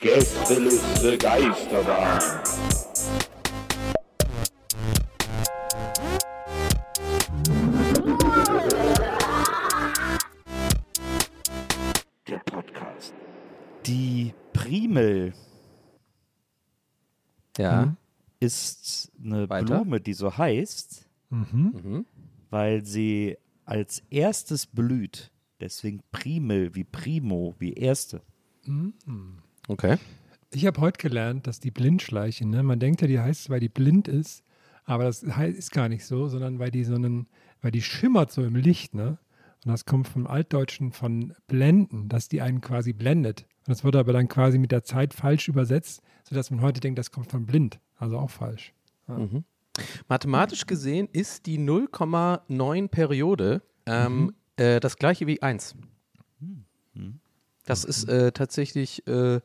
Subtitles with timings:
[0.00, 2.20] Gästeliste Geisterbahn.
[12.26, 13.14] Der Podcast.
[13.86, 15.32] Die Primel
[17.56, 17.96] Ja.
[18.40, 19.80] ist eine Weiter?
[19.80, 22.04] Blume, die so heißt, Mhm.
[22.50, 25.30] weil sie als erstes blüht.
[25.60, 28.22] Deswegen Primel wie Primo, wie Erste.
[29.66, 29.96] Okay.
[30.52, 33.68] Ich habe heute gelernt, dass die Blindschleiche, ne, man denkt ja, die heißt, weil die
[33.68, 34.44] blind ist,
[34.84, 37.28] aber das ist gar nicht so, sondern weil die so einen,
[37.60, 39.18] weil die schimmert so im Licht, ne?
[39.64, 43.42] Und das kommt vom Altdeutschen von blenden, dass die einen quasi blendet.
[43.66, 46.98] Und das wurde aber dann quasi mit der Zeit falsch übersetzt, sodass man heute denkt,
[46.98, 47.80] das kommt von blind.
[47.96, 48.72] Also auch falsch.
[50.08, 55.74] Mathematisch gesehen ist die 0,9 Periode ähm, äh, das gleiche wie 1.
[57.64, 59.40] Das ist äh, tatsächlich äh,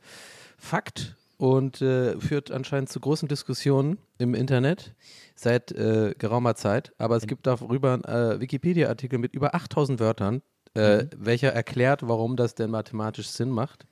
[0.58, 4.96] Fakt und äh, führt anscheinend zu großen Diskussionen im Internet
[5.36, 6.94] seit äh, geraumer Zeit.
[6.98, 10.42] Aber es gibt darüber einen Wikipedia-Artikel mit über 8000 Wörtern,
[10.74, 13.86] äh, welcher erklärt, warum das denn mathematisch Sinn macht.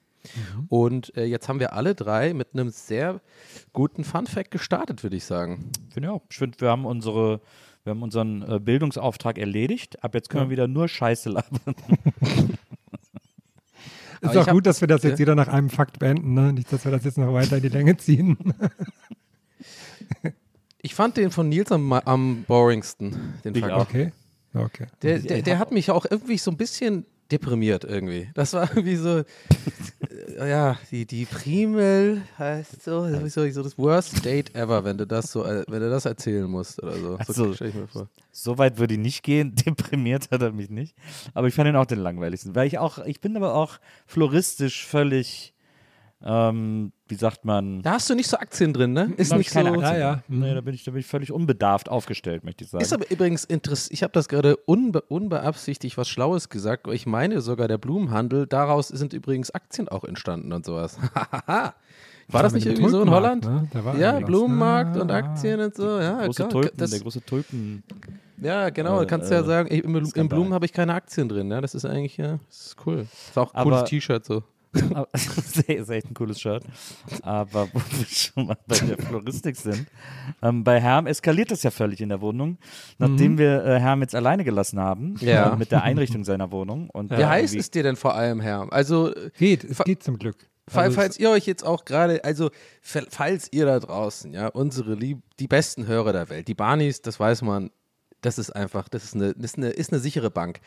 [0.69, 3.21] Und äh, jetzt haben wir alle drei mit einem sehr
[3.73, 5.71] guten Fun-Fact gestartet, würde ich sagen.
[5.89, 6.21] Finde ich auch.
[6.29, 7.41] Ich finde, wir haben unsere,
[7.83, 10.03] wir haben unseren äh, Bildungsauftrag erledigt.
[10.03, 10.49] Ab jetzt können Ja.
[10.49, 11.75] wir wieder nur Scheiße labern.
[14.21, 16.53] Ist auch gut, dass wir das jetzt jeder nach einem Fakt beenden, ne?
[16.53, 18.37] Nicht, dass wir das jetzt noch weiter in die Länge ziehen.
[20.83, 23.35] Ich fand den von Nils am, am boringsten.
[23.45, 23.71] Den Ich Fakt.
[23.73, 23.81] auch.
[23.81, 24.11] Okay.
[24.55, 24.87] Okay.
[25.03, 28.29] Der, der, der hat mich auch irgendwie so ein bisschen deprimiert irgendwie.
[28.33, 29.19] Das war irgendwie so,
[30.39, 34.97] äh, ja, die, die Primel heißt so, das ist so, das worst date ever, wenn
[34.97, 37.15] du das so, äh, wenn du das erzählen musst oder so.
[37.15, 38.09] Also- so stell ich mir vor.
[38.31, 39.55] So weit würde ich nicht gehen.
[39.65, 40.95] Deprimiert hat er mich nicht.
[41.33, 42.55] Aber ich fand ihn auch den langweiligsten.
[42.55, 45.53] Weil ich auch, ich bin aber auch floristisch völlig,
[46.23, 49.11] ähm, wie sagt man, Da hast du nicht so Aktien drin, ne?
[49.17, 49.75] Ist Da hab nicht ich keine so.
[49.79, 49.93] Aktien.
[49.93, 50.23] Ja, ja.
[50.27, 52.83] Nee, da bin ich, da bin ich völlig unbedarft aufgestellt, möchte ich sagen.
[52.83, 56.87] Ist aber übrigens interessant, ich habe das gerade unbe unbeabsichtigt was Schlaues gesagt.
[56.87, 60.97] Ich meine sogar der Blumenhandel, daraus sind übrigens Aktien auch entstanden und sowas.
[62.27, 63.43] War das mit nicht irgendwie so in Holland?
[63.45, 63.67] Ne?
[63.73, 64.27] Da war Ja, irgendwas.
[64.27, 65.15] Blumenmarkt Ah, und ah.
[65.15, 66.23] Aktien und so, ja.
[66.25, 67.83] große klar, Tulpen, das, der große Tulpen.
[68.41, 70.29] ja, genau, äh, kannst du ja äh, sagen, ich, im, im.
[70.29, 72.99] Blumen habe ich keine Aktien drin, ja, das ist eigentlich, ja, das ist cool.
[73.11, 74.43] Ist auch ein cooles T-Shirt so.
[74.73, 76.63] Ist echt ein cooles Shirt.
[77.23, 79.87] Aber wo wir schon mal bei der Floristik sind,
[80.41, 82.57] ähm, bei Herm eskaliert das ja völlig in der Wohnung.
[82.97, 85.53] Nachdem wir äh, Herm jetzt alleine gelassen haben Ja.
[85.53, 86.89] äh, mit der Einrichtung seiner Wohnung.
[86.89, 88.71] Und Wie heiß wie- ist dir denn vor allem, Herr?
[88.71, 90.47] Also, Geht, es geht zum Glück.
[90.67, 92.49] Fall- Also es- falls ihr euch jetzt auch gerade, also
[92.81, 97.01] fa- falls ihr da draußen, ja, unsere lieb, die besten Hörer der Welt, die Barnis,
[97.01, 97.71] das weiß man,
[98.21, 100.61] das ist einfach, das ist eine, das ist eine, ist eine sichere Bank.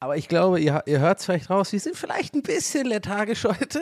[0.00, 3.44] Aber ich glaube, ihr, ihr hört es vielleicht raus, wir sind vielleicht ein bisschen lethargisch
[3.44, 3.80] heute.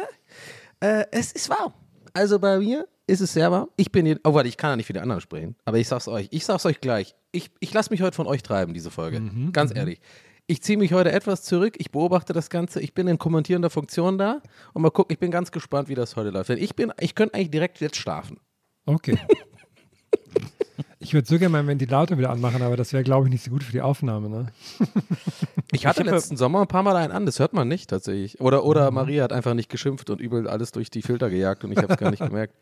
[0.80, 1.72] Äh, es ist warm.
[2.12, 3.68] Also bei mir ist es sehr warm.
[3.76, 5.88] Ich bin, je- oh warte, ich kann ja nicht für die anderen sprechen, aber ich
[5.88, 7.14] sag's euch, ich sag's euch gleich.
[7.32, 9.20] Ich, ich lasse mich heute von euch treiben, diese Folge.
[9.52, 10.00] Ganz ehrlich.
[10.46, 14.18] Ich ziehe mich heute etwas zurück, ich beobachte das Ganze, ich bin in kommentierender Funktion
[14.18, 14.40] da
[14.74, 16.50] und mal gucken, ich bin ganz gespannt, wie das heute läuft.
[16.50, 18.38] Denn ich bin, ich könnte eigentlich direkt jetzt schlafen.
[18.86, 19.18] Okay.
[21.04, 23.50] Ich würde so gerne meinen Ventilator wieder anmachen, aber das wäre, glaube ich, nicht so
[23.50, 24.28] gut für die Aufnahme.
[24.28, 24.46] Ne?
[25.72, 28.40] Ich hatte ja- letzten Sommer ein paar Mal einen an, das hört man nicht tatsächlich.
[28.40, 31.72] Oder, oder Maria hat einfach nicht geschimpft und übel alles durch die Filter gejagt und
[31.72, 32.54] ich habe es gar nicht gemerkt.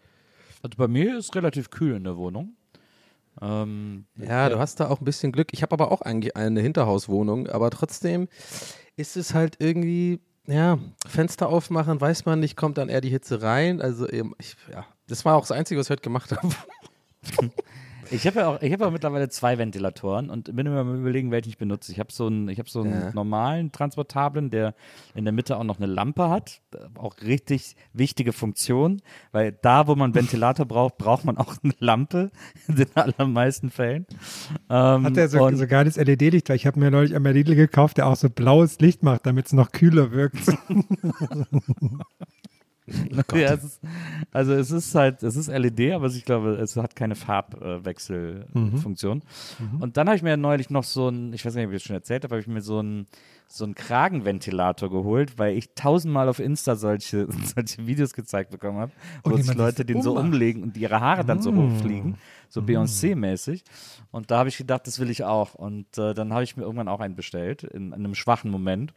[0.62, 2.54] also bei mir ist relativ kühl in der Wohnung.
[3.40, 5.48] Ähm, Ja, du hast da auch ein bisschen Glück.
[5.52, 8.28] Ich habe aber auch eine Hinterhauswohnung, aber trotzdem
[8.96, 13.42] ist es halt irgendwie, ja, Fenster aufmachen, weiß man nicht, kommt dann eher die Hitze
[13.42, 13.80] rein.
[13.82, 16.48] Also, eben, ich, ja, das war auch das Einzige, was ich heute gemacht habe.
[18.12, 21.30] Ich habe ja auch, ich habe ja mittlerweile zwei Ventilatoren und bin immer am überlegen,
[21.30, 21.90] welchen ich benutze.
[21.92, 23.10] Ich habe so einen, ich habe so einen Ja.
[23.14, 24.74] normalen transportablen, der
[25.14, 26.60] in der Mitte auch noch eine Lampe hat,
[26.94, 29.00] auch richtig wichtige Funktion,
[29.32, 32.30] weil da, wo man einen Ventilator braucht, braucht man auch eine Lampe
[32.68, 34.06] in den allermeisten Fällen.
[34.68, 36.48] Ähm, Hat der so, so geiles LED-Licht?
[36.48, 39.46] Weil ich habe mir neulich einmal Lidl gekauft, der auch so blaues Licht macht, damit
[39.46, 40.38] es noch kühler wirkt.
[43.34, 43.80] Ja, es ist,
[44.32, 49.22] also es ist halt, es ist LED, aber ich glaube, es hat keine Farbwechselfunktion.
[49.80, 51.84] Und dann habe ich mir neulich noch so ein, ich weiß nicht, ob ich das
[51.84, 53.06] schon erzählt habe, habe ich mir so ein
[53.54, 58.92] so einen Kragenventilator geholt, weil ich tausendmal auf Insta solche, solche Videos gezeigt bekommen habe,
[59.24, 62.16] wo sich Leute den so umlegen und ihre Haare dann so hochfliegen,
[62.48, 63.62] so Beyoncé-mäßig.
[64.10, 65.54] Und da habe ich gedacht, das will ich auch.
[65.54, 68.94] Und äh, dann habe ich mir irgendwann auch einen bestellt, in, in einem schwachen Moment.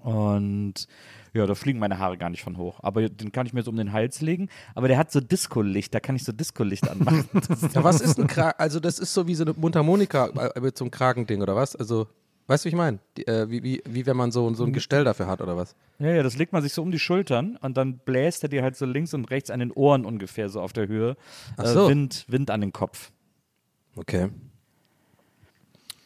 [0.00, 0.88] Und
[1.34, 2.80] ja, da fliegen meine Haare gar nicht von hoch.
[2.82, 4.48] Aber den kann ich mir so um den Hals legen.
[4.74, 7.28] Aber der hat so Disco-Licht, da kann ich so Disco-Licht anmachen.
[7.48, 8.54] Das ist Ja, was ist ein Kragen?
[8.58, 11.76] Also, das ist so wie so eine Mundharmonika äh, mit so einem Kragending oder was?
[11.76, 12.06] Also,
[12.46, 12.98] Weißt du, wie ich meine?
[13.26, 15.74] Äh, wie, wie, wie wenn man so, so ein Gestell dafür hat oder was?
[15.98, 18.62] Ja, ja, das legt man sich so um die Schultern und dann bläst er dir
[18.62, 21.16] halt so links und rechts an den Ohren ungefähr so auf der Höhe.
[21.56, 21.88] Ach Äh, so.
[21.88, 23.12] Wind, Wind an den Kopf.
[23.96, 24.28] Okay.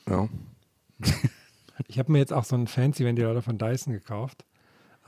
[0.09, 0.29] Ja.
[1.87, 4.45] Ich habe mir jetzt auch so einen fancy Ventilator von Dyson gekauft.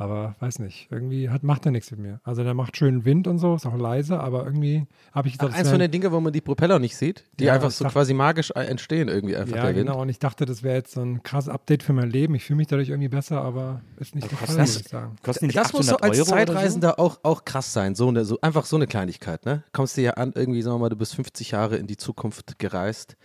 [0.01, 2.21] Aber weiß nicht, irgendwie hat, macht er nichts mit mir.
[2.25, 5.49] Also der macht schön Wind und so, ist auch leise, aber irgendwie habe ich gedacht,
[5.49, 7.53] Ach, das eins wär- von den Dingen, wo man die Propeller nicht sieht, die Ja,
[7.55, 9.89] einfach so dachte- quasi magisch äh, entstehen irgendwie einfach Ja, der Wind.
[9.89, 10.01] genau.
[10.01, 12.35] Und ich dachte, das wäre jetzt so ein krasses Update für mein Leben.
[12.35, 15.17] Ich fühle mich dadurch irgendwie besser, aber ist nicht der Fall, das- muss ich sagen.
[15.43, 17.95] Nicht Das muss 800 so als Euro Zeitreisender auch, auch krass sein.
[17.95, 19.65] So eine, so, einfach so eine Kleinigkeit, ne?
[19.73, 22.59] Kommst du ja an, irgendwie, sagen wir mal, du bist 50 Jahre in die Zukunft
[22.59, 23.19] gereist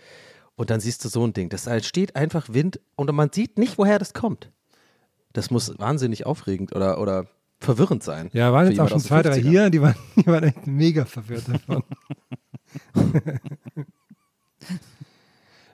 [0.56, 1.48] und dann siehst du so ein Ding.
[1.48, 4.50] Das entsteht einfach Wind und man sieht nicht, woher das kommt.
[5.36, 7.26] Das muss wahnsinnig aufregend oder, oder
[7.58, 8.30] verwirrend sein.
[8.32, 9.42] Ja, waren jetzt auch schon zwei, drei 50ern.
[9.42, 11.82] hier, die waren, die waren echt mega verwirrt davon.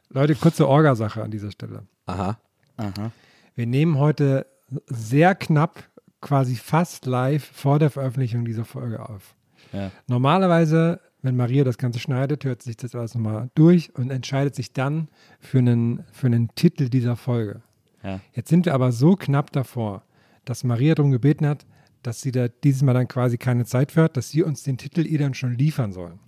[0.08, 1.86] Leute, kurze Orgasache an dieser Stelle.
[2.06, 2.40] Aha.
[2.76, 3.12] Aha.
[3.54, 4.46] Wir nehmen heute
[4.86, 5.84] sehr knapp,
[6.20, 9.36] quasi fast live vor der Veröffentlichung dieser Folge auf.
[9.72, 9.92] Ja.
[10.08, 14.72] Normalerweise, wenn Maria das Ganze schneidet, hört sich das alles nochmal durch und entscheidet sich
[14.72, 15.06] dann
[15.38, 17.62] für einen, für einen Titel dieser Folge.
[18.02, 18.20] Ja.
[18.34, 20.04] Jetzt sind wir aber so knapp davor,
[20.44, 21.66] dass Maria darum gebeten hat,
[22.02, 24.76] dass sie da dieses Mal dann quasi keine Zeit für hat, dass sie uns den
[24.76, 26.18] Titel ihr dann schon liefern sollen.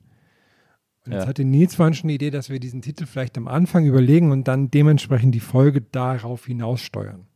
[1.04, 1.28] Und jetzt Ja.
[1.28, 4.48] hatte Nils vorhin schon die Idee, dass wir diesen Titel vielleicht am Anfang überlegen und
[4.48, 7.26] dann dementsprechend die Folge darauf hinaussteuern.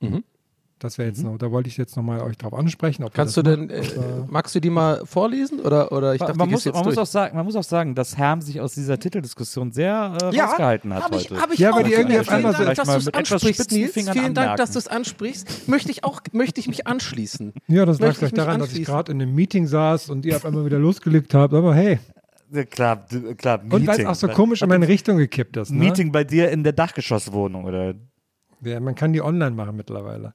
[0.00, 0.24] Mhm.
[0.82, 3.04] Das wäre jetzt noch, da wollte ich jetzt nochmal euch drauf ansprechen.
[3.12, 3.82] Kannst du denn, äh,
[4.28, 5.60] magst du die mal vorlesen?
[5.60, 8.16] Oder, oder ich dachte, man, muss, man, muss auch sagen, man muss auch sagen, dass
[8.16, 11.40] Herm sich aus dieser Titeldiskussion sehr äh, Ja, rausgehalten hat hab ich, heute.
[11.42, 12.98] hab ich Ja, auch weil die irgendwie auf einmal Vielen so- Dank, dass mal du
[13.00, 13.92] es mit etwas ansprichst, Nils.
[13.92, 14.56] Vielen Dank, anmerken.
[14.56, 15.68] dass du es ansprichst.
[15.68, 17.52] Möchte ich auch, möchte ich mich anschließen.
[17.68, 20.46] ja, das lag vielleicht daran, dass ich gerade in einem Meeting saß und ihr auf
[20.46, 21.52] einmal wieder losgelegt habt.
[21.52, 21.98] Aber hey,
[22.52, 25.70] Ja, klar, du- klar, und weil es auch so komisch in meine Richtung gekippt ist.
[25.72, 25.78] Ne?
[25.78, 27.94] Meeting bei dir in der Dachgeschosswohnung, oder?
[28.62, 30.34] Ja, man kann die online machen mittlerweile.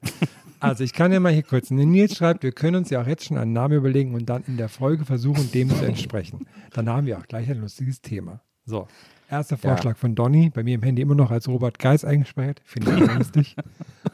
[0.60, 1.69] Also ich kann ja mal hier kurz.
[1.69, 4.57] Nils schreibt, wir können uns ja auch jetzt schon einen Namen überlegen und dann in
[4.57, 6.48] der Folge versuchen, dem zu entsprechen.
[6.74, 8.42] Dann haben wir auch gleich ein lustiges Thema.
[8.66, 8.88] So,
[9.30, 12.62] erster Vorschlag von Donny, bei mir im Handy immer noch als Robert Geis eingespeichert.
[12.66, 13.56] Finde ich lustig.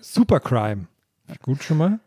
[0.02, 0.88] Supercrime.
[1.42, 2.00] Gut schon mal.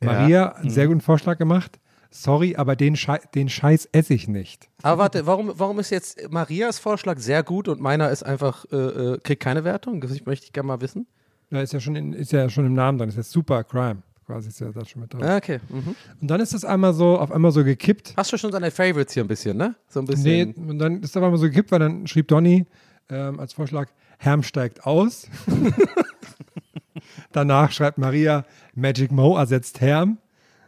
[0.00, 1.80] Maria, einen sehr guten Vorschlag gemacht.
[2.10, 4.68] Sorry, aber den, Schei den Scheiß esse ich nicht.
[4.82, 8.76] Aber warte, warum, warum ist jetzt Marias Vorschlag sehr gut und meiner ist einfach, äh,
[8.76, 10.00] äh, kriegt keine Wertung?
[10.00, 11.06] Das möchte ich gerne mal wissen.
[11.50, 13.08] Da ist ja schon, in, ist ja schon im Namen drin.
[13.08, 14.02] Ist ja Supercrime.
[14.26, 15.22] Quasi ist ja da schon mit drin.
[15.22, 15.58] Ah, Okay.
[15.70, 15.94] Mhm.
[16.20, 18.12] Und dann ist das einmal so, auf einmal so gekippt.
[18.16, 19.74] Hast du schon seine Favorites hier ein bisschen, ne?
[19.88, 20.68] So ein Nee, bisschen.
[20.68, 22.66] und dann ist aber mal so gekippt, weil dann schrieb Donny
[23.08, 25.28] ähm, als Vorschlag, Herm steigt aus.
[27.32, 28.44] Danach schreibt Maria,
[28.74, 30.18] Magic Mo ersetzt Herm.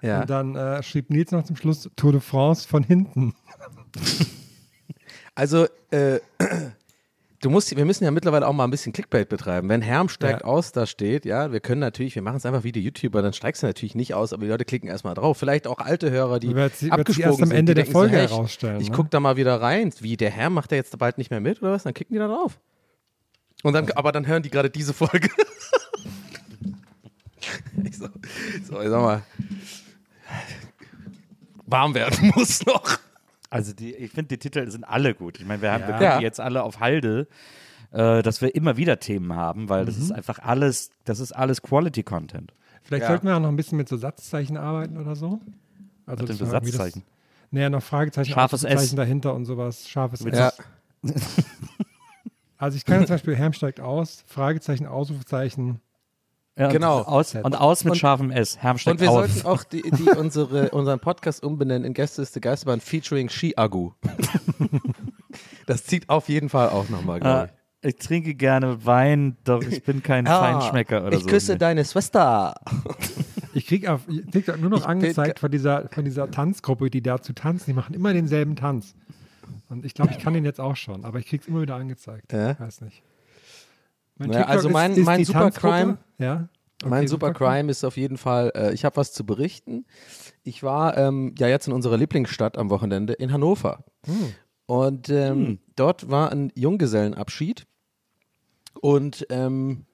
[0.03, 0.23] Ja.
[0.23, 3.35] Und dann äh, schrieb Nils noch zum Schluss Tour de France von hinten.
[5.35, 6.21] Also, äh,
[7.41, 9.69] du musst, wir müssen ja mittlerweile auch mal ein bisschen Clickbait betreiben.
[9.69, 10.47] Wenn Herm steigt Ja.
[10.47, 13.33] aus da steht, ja, wir können natürlich, wir machen es einfach wie die YouTuber, dann
[13.33, 15.39] steigst du natürlich nicht aus, aber die Leute klicken erstmal drauf.
[15.39, 18.77] Vielleicht auch alte Hörer, die sie- abgesprungen erst am Ende der Folge so, hey, herausstellen,
[18.77, 18.97] Ich, ich ne?
[18.97, 19.93] guck da mal wieder rein.
[20.01, 21.83] Wie, der Herr macht der jetzt bald nicht mehr mit oder was?
[21.85, 22.59] Dann klicken die da drauf.
[23.63, 25.29] Und dann, aber dann hören die gerade diese Folge.
[27.85, 28.09] ich so,
[28.67, 29.23] so, ich sag mal,
[31.67, 32.99] warm werden muss noch.
[33.51, 35.41] Also die, ich finde, die Titel sind alle gut.
[35.41, 35.99] Ich meine, wir haben wir Ja.
[35.99, 36.19] können Ja.
[36.19, 37.27] die jetzt alle auf Halde,
[37.91, 41.61] äh, dass wir immer wieder Themen haben, weil das ist einfach alles, das ist alles
[41.61, 42.55] Quality Content.
[42.83, 43.09] Vielleicht Ja.
[43.09, 45.41] sollten wir auch noch ein bisschen mit so Satzzeichen arbeiten oder so.
[46.07, 47.03] Also Was denn für Satzzeichen?
[47.05, 48.67] Das, naja, noch Fragezeichen, Scharfes S.
[48.67, 49.89] Ausrufezeichen dahinter und sowas.
[49.89, 50.39] Scharfes S.
[50.39, 50.53] Ja.
[52.57, 55.81] Also ich kann zum Beispiel Herm steigt aus, Fragezeichen, Ausrufezeichen.
[56.61, 56.99] Ja, und Genau.
[57.03, 58.59] Aus, und aus mit Und- scharfem S.
[58.59, 59.29] Herm Und wir auf.
[59.31, 63.93] sollten auch die, die unsere, unseren Podcast umbenennen in Gästeliste Geisterbahn featuring Ski-Agu.
[65.67, 67.51] das zieht auf jeden Fall auch nochmal, Äh, glaube
[67.83, 67.89] ich.
[67.95, 71.29] ich trinke gerne Wein, doch ich bin kein Feinschmecker oder ich so.
[71.29, 72.55] küsse deine Schwester.
[73.55, 77.03] Ich krieg, auf, ich krieg nur noch Ich angezeigt von dieser, von dieser Tanzgruppe, die
[77.03, 77.65] dazu tanzen.
[77.71, 78.95] Die machen immer denselben Tanz.
[79.69, 82.33] Und ich glaube, ich kann den jetzt auch schon, aber ich krieg's immer wieder angezeigt.
[82.33, 82.59] Ja?
[82.59, 83.03] Weiß nicht.
[84.21, 85.99] Mein Ja, also mein- ist, ist mein Supercrime-.
[86.19, 86.49] Ja.
[86.83, 89.85] Okay, mein Supercrime ist auf jeden Fall, äh, ich habe was zu berichten.
[90.43, 93.85] Ich war ähm, ja jetzt in unserer Lieblingsstadt am Wochenende in Hannover.
[94.67, 97.67] Und ähm, dort war ein Junggesellenabschied.
[98.81, 99.85] Und ähm,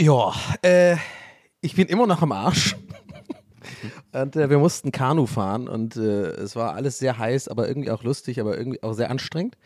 [0.00, 0.32] ja,
[0.62, 0.96] äh,
[1.60, 2.76] ich bin immer noch am Arsch.
[4.12, 7.90] Und äh, wir mussten Kanu fahren und äh, es war alles sehr heiß, aber irgendwie
[7.90, 9.56] auch lustig, aber irgendwie auch sehr anstrengend.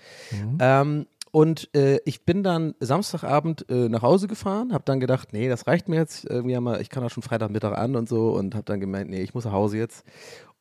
[0.61, 5.51] Ähm, und äh, ich bin dann Samstagabend äh, nach Hause gefahren, habe dann gedacht, nee,
[5.51, 6.25] das reicht mir jetzt.
[6.25, 9.11] Irgendwie haben wir, ich kann auch schon Freitagmittag an und so und habe dann gemeint,
[9.11, 10.07] nee, ich muss nach Hause jetzt.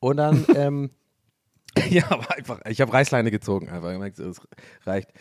[0.01, 0.89] Und dann ähm,
[1.89, 4.41] ja, aber einfach, ich habe Reißleine gezogen, einfach gemerkt, es
[4.86, 5.13] reicht.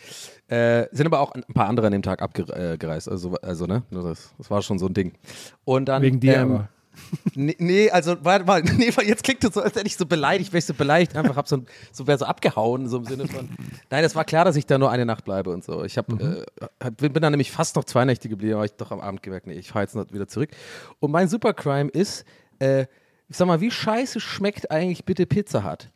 [0.49, 4.33] Äh, sind aber auch ein paar andere an dem Tag abgereist, also, also ne, das,
[4.37, 5.13] das war schon so ein Ding.
[5.63, 6.69] Und dann, Wegen dir ähm, aber.
[7.33, 10.05] Nee, nee, also war, war, nee, weil jetzt klingt es so, als hätte ich so
[10.05, 13.27] beleidigt, wäre ich so beleidigt, einfach hab so, so wäre so abgehauen, so im Sinne
[13.27, 13.49] von.
[13.89, 15.83] Nein, es war klar, dass ich da nur eine Nacht bleibe und so.
[15.83, 16.43] Ich hab, äh,
[16.81, 19.47] hab, bin dann nämlich fast noch zwei Nächte geblieben, aber ich doch am Abend gemerkt,
[19.47, 20.49] nee, ich fahre jetzt noch wieder zurück.
[20.99, 22.25] Und mein Supercrime ist,
[22.59, 22.85] äh,
[23.27, 25.89] ich sag mal, wie scheiße schmeckt eigentlich bitte Pizza Hut?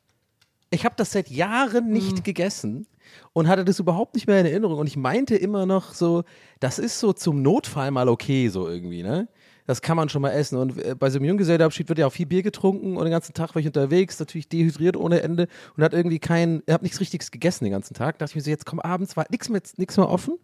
[0.72, 2.86] Ich habe das seit Jahren nicht gegessen
[3.34, 4.78] und hatte das überhaupt nicht mehr in Erinnerung.
[4.78, 6.24] Und ich meinte immer noch so,
[6.60, 9.28] das ist so zum Notfall mal okay, so irgendwie, ne?
[9.70, 10.58] Das kann man schon mal essen.
[10.58, 13.36] Und äh, bei so einem Junggesellenabschied wird ja auch viel Bier getrunken und den ganzen
[13.36, 15.48] Tag war ich unterwegs, natürlich dehydriert ohne Ende
[15.78, 18.18] und hat irgendwie kein, habe nichts Richtiges gegessen den ganzen Tag.
[18.18, 20.40] Da dachte ich mir so, jetzt komm abends, war nichts mehr, nix mehr offen,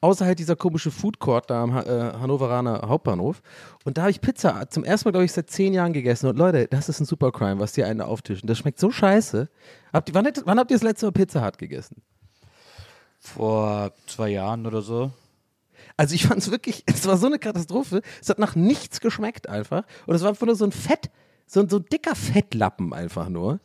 [0.00, 3.42] außer halt dieser komische Food Court da am äh, Hannoveraner Hauptbahnhof.
[3.84, 6.30] Und da habe ich Pizza zum ersten Mal, glaube ich, seit zehn Jahren gegessen.
[6.30, 8.46] Und Leute, das ist ein Supercrime, was die einen auftischen.
[8.46, 9.50] Das schmeckt so scheiße.
[9.92, 12.00] Habt wann, wann habt ihr das letzte Mal Pizza Hut gegessen?
[13.18, 15.10] Vor zwei Jahren oder so.
[16.00, 18.00] Also ich fand es wirklich, es war so eine Katastrophe.
[18.22, 19.82] Es hat nach nichts geschmeckt einfach.
[20.06, 21.10] Und es war einfach nur so ein Fett,
[21.46, 23.60] so ein, so ein dicker Fettlappen einfach nur.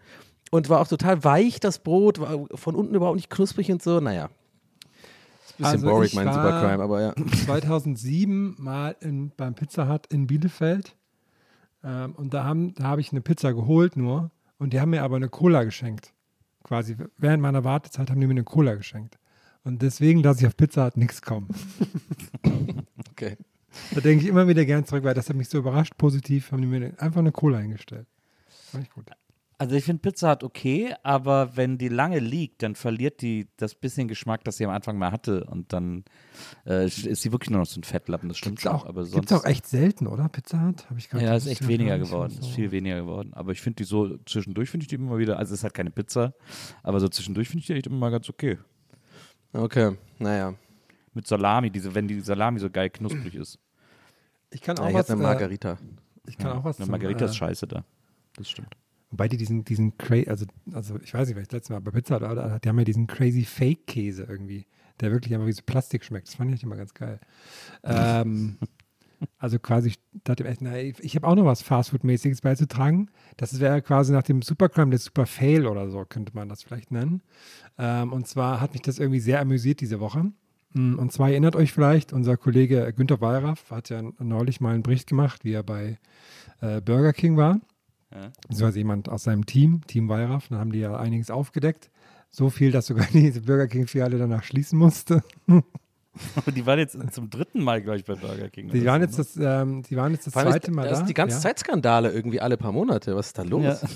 [0.52, 4.02] Und war auch total weich, das Brot, war von unten überhaupt nicht knusprig und so.
[4.02, 4.26] Naja.
[4.26, 7.14] Ist ein bisschen Also boring, mein Supercrime, aber ja.
[7.46, 10.94] 2007 mal in, beim Pizza Hut in Bielefeld.
[11.86, 14.30] Ähm, und da, haben, da habe ich eine Pizza geholt nur.
[14.58, 16.12] Und die haben mir aber eine Cola geschenkt.
[16.64, 19.18] Quasi während meiner Wartezeit haben die mir eine Cola geschenkt.
[19.66, 21.50] Und deswegen lasse ich auf Pizza Hut nichts kommen.
[23.18, 23.38] Okay.
[23.94, 25.98] Da denke ich immer wieder gern zurück, weil das hat mich so überrascht.
[25.98, 28.08] Positiv haben die mir einfach eine Cola hingestellt.
[28.72, 29.06] Fand ich gut.
[29.58, 33.74] Also ich finde Pizza Hut okay, aber wenn die lange liegt, dann verliert die das
[33.74, 36.04] bisschen Geschmack, das sie am Anfang mal hatte und dann
[36.66, 38.74] äh, ist sie wirklich nur noch so ein Fettlappen, das stimmt Gibt's schon.
[38.74, 40.28] auch, aber sonst, gibt's auch echt selten, oder?
[40.28, 40.90] Pizza Hut?
[40.90, 42.42] Hab ich gar Ja, ist echt weniger geworden, so.
[42.42, 43.34] ist viel weniger geworden.
[43.34, 45.74] Aber ich finde die so, zwischendurch finde ich die immer wieder, also es ist halt
[45.74, 46.34] keine Pizza,
[46.84, 48.58] aber so zwischendurch finde ich die echt immer mal ganz okay.
[49.54, 50.54] Okay, naja.
[51.14, 53.58] Mit Salami, diese, wenn die Salami so geil knusprig ist.
[54.52, 55.10] Ich kann Ja, auch ich was.
[55.10, 55.78] eine Äh, Margarita.
[56.28, 56.78] ich kann auch was.
[56.78, 57.86] Eine zum, Margarita äh, ist scheiße da.
[58.36, 58.76] Das stimmt.
[59.12, 61.80] Wobei die diesen, diesen crazy, also, also ich weiß nicht, weil ich das letzte Mal
[61.80, 64.66] bei Pizza hatte, die haben ja diesen crazy Fake-Käse irgendwie,
[65.00, 66.28] der wirklich einfach wie so Plastik schmeckt.
[66.28, 67.20] Das fand ich immer ganz geil.
[67.84, 68.58] ähm,
[69.38, 73.10] also quasi, ich dachte echt, na, ich, habe auch noch was Fastfood-mäßiges beizutragen.
[73.38, 76.92] Das wäre quasi nach dem Supercrime der Super Fail oder so, könnte man das vielleicht
[76.92, 77.22] nennen.
[77.78, 80.32] Ähm, und zwar hat mich das irgendwie sehr amüsiert diese Woche.
[80.74, 84.84] Mm, Und zwar erinnert euch vielleicht, unser Kollege Günter Wallraff hat ja neulich mal einen
[84.84, 86.00] Bericht gemacht, wie er bei
[86.62, 87.60] äh, Burger King war
[88.12, 88.32] Ja.
[88.42, 91.90] beziehungsweise jemand aus seinem Team, Team Wallraff, dann haben die ja einiges aufgedeckt.
[92.32, 95.24] So viel, dass sogar diese Burger King-Filiale danach schließen musste.
[96.36, 98.70] Aber die waren jetzt zum dritten Mal, glaube ich, bei Burger King.
[98.70, 101.02] Die waren so, jetzt das, ähm, die waren jetzt das zweite ist, Mal da da.
[101.02, 101.42] ist die ganze ja.
[101.42, 103.16] Zeit Skandale irgendwie alle paar Monate.
[103.16, 103.82] Was ist da los?
[103.82, 103.82] Ja.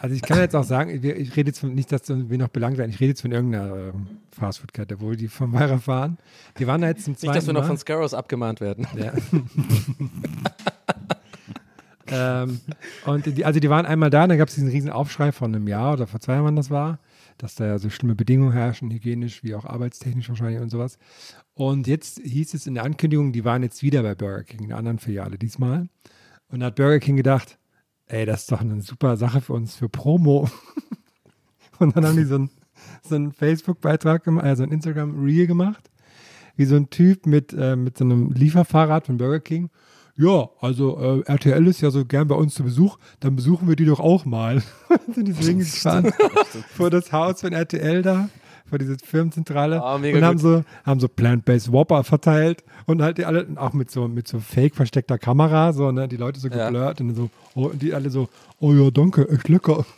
[0.00, 2.46] Also ich kann jetzt auch sagen, ich, ich rede jetzt von, nicht, dass wir noch
[2.46, 6.18] belangt werden, ich rede jetzt von irgendeiner ähm, Fastfood-Kette, wo die vom Wallraff waren.
[6.56, 7.66] Die waren da jetzt zum zweiten Nicht, dass wir noch Mal.
[7.66, 8.86] von Scarrows abgemahnt werden.
[8.96, 9.12] Ja.
[12.10, 12.60] ähm,
[13.06, 15.68] und die, also die waren einmal da, dann gab es diesen riesen Aufschrei von einem
[15.68, 16.98] Jahr oder vor zwei Jahren, wann das war,
[17.38, 20.98] dass da ja so schlimme Bedingungen herrschen, hygienisch wie auch arbeitstechnisch wahrscheinlich und sowas.
[21.54, 24.66] Und jetzt hieß es in der Ankündigung, die waren jetzt wieder bei Burger King, in
[24.66, 25.88] einer anderen Filiale diesmal.
[26.48, 27.58] Und da hat Burger King gedacht,
[28.06, 30.48] ey, das ist doch eine super Sache für uns, für Promo.
[31.78, 32.50] und dann haben die so einen,
[33.02, 35.90] so einen Facebook-Beitrag gemacht, also ein Instagram-Reel gemacht
[36.58, 39.70] wie so ein Typ mit, äh, mit so einem Lieferfahrrad von Burger King.
[40.20, 43.76] Ja, also äh, RTL ist ja so gern bei uns zu Besuch, dann besuchen wir
[43.76, 44.60] die doch auch mal.
[45.14, 46.12] sind deswegen gefahren
[46.76, 48.28] vor das Haus von RTL da,
[48.68, 50.40] vor diese Firmenzentrale Ah, und haben gut.
[50.42, 54.40] so, haben so Plant-Based Whopper verteilt und halt die alle auch mit so, mit so
[54.40, 56.64] fake versteckter Kamera, so, ne, die Leute so Ja.
[56.66, 59.86] geblurrt und so, oh, und die alle so, oh ja, danke, echt lecker.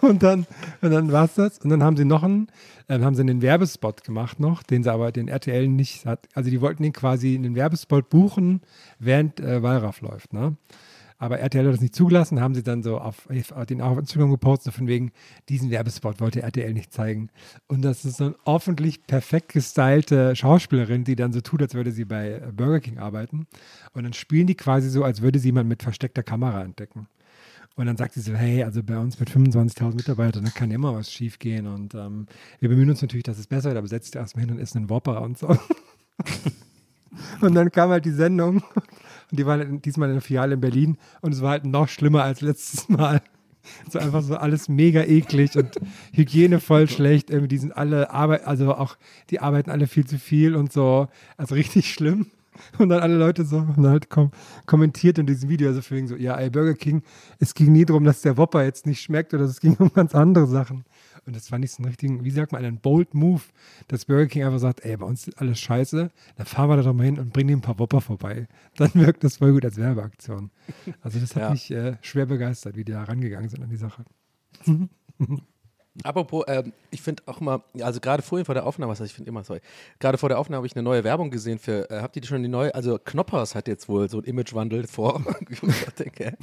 [0.00, 0.46] Und dann,
[0.80, 1.58] und dann war es das.
[1.58, 2.48] Und dann haben sie noch einen,
[2.86, 6.28] dann haben sie einen Werbespot gemacht noch, den sie aber den RTL nicht hat.
[6.34, 8.62] Also die wollten den quasi in den Werbespot buchen,
[8.98, 10.32] während äh, Wallraff läuft.
[10.32, 10.56] Ne?
[11.20, 14.30] Aber RTL hat das nicht zugelassen, haben sie dann so auf, auf den auf Instagram
[14.30, 15.10] gepostet, von wegen,
[15.48, 17.30] diesen Werbespot wollte RTL nicht zeigen.
[17.66, 21.90] Und das ist so eine hoffentlich perfekt gestylte Schauspielerin, die dann so tut, als würde
[21.90, 23.48] sie bei äh, Burger King arbeiten.
[23.94, 27.08] Und dann spielen die quasi so, als würde sie jemand mit versteckter Kamera entdecken.
[27.78, 30.96] Und dann sagt sie so, hey, also bei uns mit 25.000 Mitarbeitern, da kann immer
[30.96, 31.68] was schief gehen.
[31.68, 32.26] Und ähm,
[32.58, 34.90] wir bemühen uns natürlich, dass es besser wird, aber setzt erstmal hin und isst einen
[34.90, 35.46] Whopper und so.
[37.40, 38.64] und dann kam halt die Sendung
[39.30, 41.88] und die war halt diesmal in der Filiale in Berlin und es war halt noch
[41.88, 43.22] schlimmer als letztes Mal.
[43.88, 45.76] So einfach so alles mega eklig und
[46.12, 47.30] Hygiene voll schlecht.
[47.30, 48.96] Irgendwie, die sind alle Arbeit, also auch,
[49.30, 51.06] die arbeiten alle viel zu viel und so.
[51.36, 52.26] Also richtig schlimm.
[52.78, 54.30] Und dann alle Leute so halt kom
[54.66, 57.02] kommentiert in diesem Video, also für so, ja, ey, Burger King,
[57.38, 60.14] es ging nie darum, dass der Whopper jetzt nicht schmeckt oder es ging um ganz
[60.14, 60.84] andere Sachen.
[61.26, 63.42] Und das fand ich so einen richtigen, wie sagt man, einen bold Move,
[63.88, 66.82] dass Burger King einfach sagt, ey, bei uns ist alles scheiße, dann fahren wir da
[66.82, 68.48] doch mal hin und bringen ihm ein paar Whopper vorbei.
[68.76, 70.50] Dann wirkt das voll gut als Werbeaktion.
[71.00, 71.50] Also das hat Ja.
[71.50, 74.04] mich äh, schwer begeistert, wie die da rangegangen sind an die Sache.
[76.04, 79.16] Apropos, ähm, ich finde auch mal, also gerade vorhin vor der Aufnahme, was heißt, ich
[79.16, 79.60] finde immer, sorry,
[79.98, 82.28] gerade vor der Aufnahme habe ich eine neue Werbung gesehen für, äh, habt ihr die
[82.28, 85.24] schon die neue, also Knoppers hat jetzt wohl so einen Imagewandel vor.
[85.98, 86.36] Denke,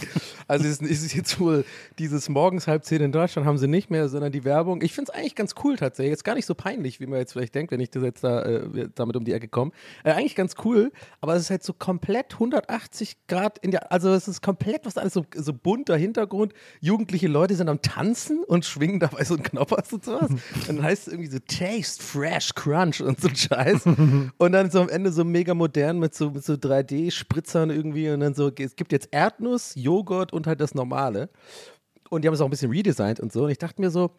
[0.47, 1.63] also ist, ist jetzt wohl
[1.99, 4.81] dieses morgens halb zehn in Deutschland haben sie nicht mehr, sondern die Werbung.
[4.81, 7.31] Ich finde es eigentlich ganz cool tatsächlich, jetzt gar nicht so peinlich, wie man jetzt
[7.31, 9.71] vielleicht denkt, wenn ich das jetzt da, äh, damit um die Ecke komme.
[10.03, 14.13] Äh, eigentlich ganz cool, aber es ist halt so komplett 180 Grad in der, also
[14.13, 16.53] es ist komplett was alles so, so bunter Hintergrund.
[16.81, 20.29] Jugendliche Leute sind am Tanzen und schwingen dabei so ein Knoppers und sowas.
[20.29, 23.85] Und dann heißt es irgendwie so Taste, Fresh, Crunch und so Scheiß.
[24.37, 28.19] Und dann so am Ende so mega modern mit so, mit so 3D-Spritzern irgendwie und
[28.19, 31.29] dann so, es gibt jetzt Erdnuss, Joghurt und halt das Normale.
[32.09, 33.45] Und die haben es auch ein bisschen redesigned und so.
[33.45, 34.11] Und ich dachte mir so,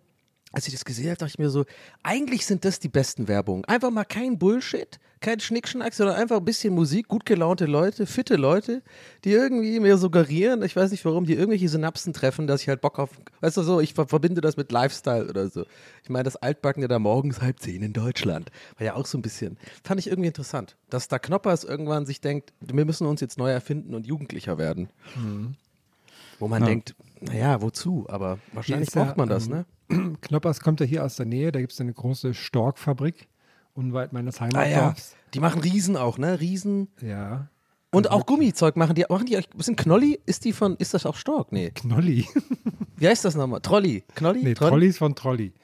[0.53, 1.65] als ich das gesehen habe, dachte ich mir so,
[2.03, 3.65] eigentlich sind das die besten Werbungen.
[3.67, 8.37] Einfach mal kein Bullshit, kein Schnickschnack, sondern einfach ein bisschen Musik, gut gelaunte Leute, fitte
[8.37, 8.83] Leute,
[9.25, 12.81] die irgendwie mir suggerieren, ich weiß nicht warum, die irgendwelche Synapsen treffen, dass ich halt
[12.81, 13.11] Bock auf,
[13.41, 15.65] weißt du so, ich ver verbinde das mit Lifestyle oder so.
[16.05, 19.23] Ich meine, das Altbackene da morgens halb zehn in Deutschland war ja auch so ein
[19.23, 23.37] bisschen, fand ich irgendwie interessant, dass da Knoppers irgendwann sich denkt, wir müssen uns jetzt
[23.37, 24.89] neu erfinden und jugendlicher werden.
[26.39, 26.69] Wo man Ja.
[26.69, 28.07] denkt, naja, wozu?
[28.09, 29.67] Aber wahrscheinlich braucht man das, ähm, ne?
[30.21, 33.29] Knoppers kommt ja hier aus der Nähe, da gibt es eine große Storkfabrik,
[33.75, 35.15] unweit meines Ah ja, Heimatdorfs.
[35.35, 36.41] die machen Riesen auch, ne?
[36.41, 36.89] Riesen.
[37.01, 37.49] ja.
[37.93, 39.07] Und auch Gummizeug machen die.
[39.09, 39.49] Machen die euch.
[39.55, 40.21] Was sind Knolli?
[40.27, 40.77] Ist die von.
[40.77, 41.51] Ist das auch Stork?
[41.53, 41.71] Nee.
[41.71, 42.27] Knolli.
[42.97, 43.61] Wie heißt das nochmal?
[43.61, 44.03] Trolli.
[44.15, 44.43] Knolli?
[44.43, 45.55] Nee, Troll- Trollis von Trolli.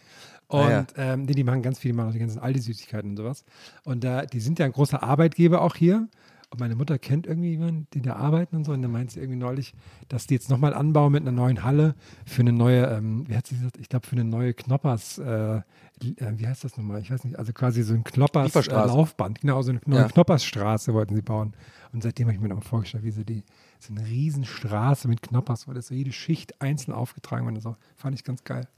[0.46, 0.86] Und Ah, ja.
[0.96, 3.44] ähm, die, die machen ganz viele, die machen auch die ganzen Aldi-Süßigkeiten und sowas.
[3.84, 6.08] Und da, die sind ja ein großer Arbeitgeber auch hier.
[6.52, 8.72] Und meine Mutter kennt irgendwie jemanden, die da arbeiten und so.
[8.72, 9.72] Und dann meint sie irgendwie neulich,
[10.08, 11.94] dass die jetzt nochmal anbauen mit einer neuen Halle
[12.26, 15.56] für eine neue, ähm, wie hat sie gesagt, ich glaube für eine neue Knoppers, äh,
[15.56, 15.62] äh,
[16.02, 17.00] wie heißt das nochmal?
[17.00, 19.34] Ich weiß nicht, also quasi so ein Knoppers äh.
[19.40, 20.08] Genau, so eine neue Ja.
[20.08, 21.54] Knoppersstraße wollten sie bauen.
[21.94, 23.44] Und seitdem habe ich mir noch mal vorgestellt, wie sie die,
[23.78, 27.62] so eine Riesenstraße mit Knoppers, weil das so jede Schicht einzeln aufgetragen wurde.
[27.62, 28.68] So, fand ich ganz geil.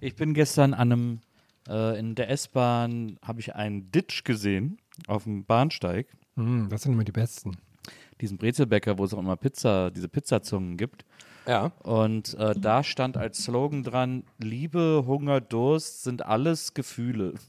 [0.00, 1.20] Ich bin gestern an einem,
[1.70, 6.06] äh, in der S-Bahn habe ich einen Ditch gesehen auf dem Bahnsteig,
[6.38, 7.52] Mm, das sind immer die besten.
[8.20, 11.06] diesen Brezelbäcker, wo es auch immer Pizza, diese Pizzazungen gibt.
[11.46, 11.72] Ja.
[11.82, 17.34] Und äh, da stand als Slogan dran: Liebe, Hunger, Durst sind alles Gefühle.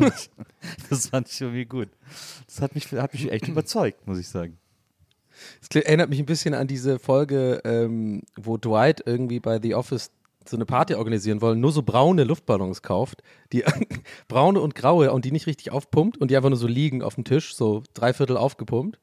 [0.00, 0.30] Das,
[0.90, 1.88] das fand ich irgendwie gut.
[2.46, 4.58] Das hat mich, hat mich echt überzeugt, muss ich sagen.
[5.62, 10.10] Es erinnert mich ein bisschen an diese Folge, ähm, wo Dwight irgendwie bei The Office
[10.48, 13.64] so eine Party organisieren wollen, nur so braune Luftballons kauft, die
[14.28, 17.14] braune und graue und die nicht richtig aufpumpt und die einfach nur so liegen auf
[17.14, 18.98] dem Tisch, so dreiviertel aufgepumpt.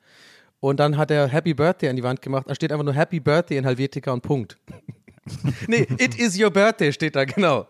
[0.60, 3.20] Und dann hat er Happy Birthday an die Wand gemacht, da steht einfach nur Happy
[3.20, 4.58] Birthday in Helvetica und Punkt.
[5.68, 7.68] nee, it is your birthday steht da, genau.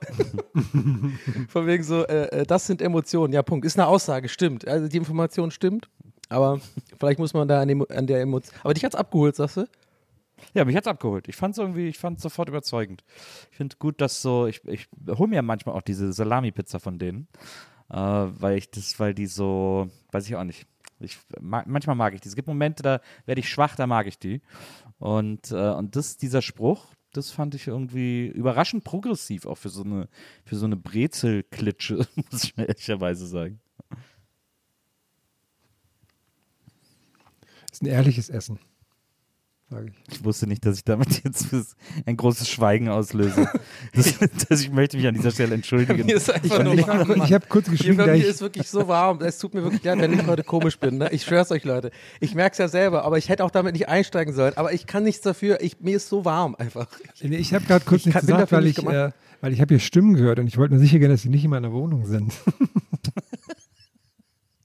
[1.48, 3.66] Von wegen so, äh, äh, das sind Emotionen, ja, Punkt.
[3.66, 4.68] Ist eine Aussage, stimmt.
[4.68, 5.90] Also die Information stimmt,
[6.30, 6.60] aber
[6.98, 8.56] vielleicht muss man da an, der Emotion.
[8.64, 9.68] Aber dich hat's abgeholt, sagst du?
[10.54, 11.28] Ja, mich hat's abgeholt.
[11.28, 13.04] Ich fand's irgendwie, ich fand's sofort überzeugend.
[13.52, 17.28] Ich finde gut, dass so, ich, ich hole mir manchmal auch diese Salami-Pizza von denen,
[17.90, 20.68] äh, weil ich das, weil die so, weiß ich auch nicht.
[21.00, 22.28] Ich manchmal mag ich die.
[22.28, 24.42] Es gibt Momente, da werde ich schwach, da mag ich die.
[25.00, 29.84] Und, äh, und das, dieser Spruch, das fand ich irgendwie überraschend progressiv, auch für so
[29.84, 30.08] eine,
[30.46, 33.60] für so eine Brezelklitsche, muss ich ehrlicherweise sagen.
[37.72, 38.60] Ist ein ehrliches Essen,
[39.72, 40.14] sage ich.
[40.14, 41.48] Ich wusste nicht, dass ich damit jetzt
[42.06, 43.48] ein großes Schweigen auslöse.
[43.94, 44.16] Das,
[44.48, 46.06] das, ich möchte mich an dieser Stelle entschuldigen.
[46.06, 48.88] Mir ist einfach nur Ich, warm, ich habe kurz da mir ich, ist wirklich so
[48.88, 49.22] warm.
[49.22, 50.98] Es tut mir wirklich leid, wenn ich heute komisch bin.
[50.98, 51.10] Ne?
[51.12, 51.92] Ich schwör's euch, Leute.
[52.20, 54.56] Ich merk's ja selber, aber ich hätte auch damit nicht einsteigen sollen.
[54.56, 55.62] Aber ich kann nichts dafür.
[55.62, 56.88] Ich, mir ist so warm einfach.
[57.22, 59.74] Nee, ich habe gerade kurz Ich nichts gesagt, weil nicht ich, äh, weil ich habe
[59.74, 62.06] hier Stimmen gehört und ich wollte nur sicher gehen, dass sie nicht in meiner Wohnung
[62.06, 62.34] sind.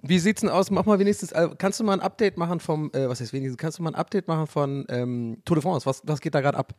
[0.09, 0.71] Wie sieht's denn aus?
[0.71, 3.59] Mach mal wenigstens, äh, kannst du mal ein Update machen vom, äh, was ist wenigstens,
[3.59, 5.87] kannst du mal ein Update machen von ähm, Tour de France?
[5.87, 6.75] Was, was geht da gerade ab?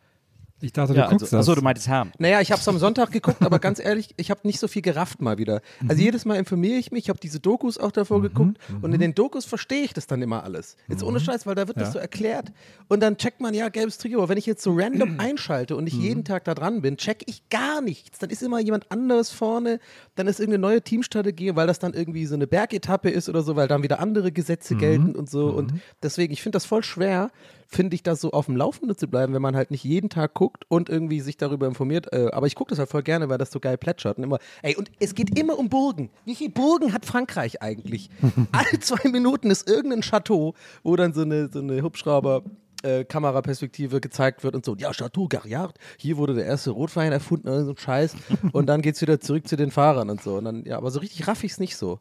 [0.60, 1.46] Ich dachte, du Ja, guckst also, das.
[1.48, 2.12] achso, du meintest Herm.
[2.18, 4.82] Naja, ich habe es am Sonntag geguckt, aber ganz ehrlich, ich habe nicht so viel
[4.82, 5.62] gerafft mal wieder.
[5.88, 9.00] Also jedes Mal informiere ich mich, ich habe diese Dokus auch davor geguckt und in
[9.00, 10.76] den Dokus verstehe ich das dann immer alles.
[10.88, 11.92] Jetzt ohne Scheiß, weil da wird das Ja.
[11.94, 12.52] so erklärt
[12.88, 14.18] und dann checkt man, ja, gelbes Trikot.
[14.18, 17.24] Aber wenn ich jetzt so random einschalte und nicht jeden Tag da dran bin, check
[17.28, 18.18] ich gar nichts.
[18.18, 19.80] Dann ist immer jemand anderes vorne,
[20.16, 23.56] dann ist irgendeine neue Teamstrategie, weil das dann irgendwie so eine Bergetappe ist oder so,
[23.56, 25.50] weil dann wieder andere Gesetze gelten und so.
[25.50, 27.30] Und deswegen, ich finde das voll schwer,
[27.68, 30.34] finde ich, da so auf dem Laufenden zu bleiben, wenn man halt nicht jeden Tag
[30.34, 30.66] guckt.
[30.70, 32.12] und irgendwie sich darüber informiert.
[32.14, 34.18] Äh, aber ich gucke das halt voll gerne, weil das so geil plätschert.
[34.18, 36.10] Und, immer, ey, und es geht immer um Burgen.
[36.26, 38.10] Wie viele Burgen hat Frankreich eigentlich?
[38.52, 40.54] Alle zwei Minuten ist irgendein Chateau,
[40.84, 42.44] wo dann so eine, so eine Hubschrauber.
[42.84, 47.48] Äh, Kameraperspektive gezeigt wird und so, ja, Chateau Garriard, hier wurde der erste Rotwein erfunden
[47.48, 48.16] und so ein Scheiß.
[48.52, 50.36] Und dann geht's wieder zurück zu den Fahrern und so.
[50.36, 52.00] Und dann, ja, aber so richtig raff ich's nicht so.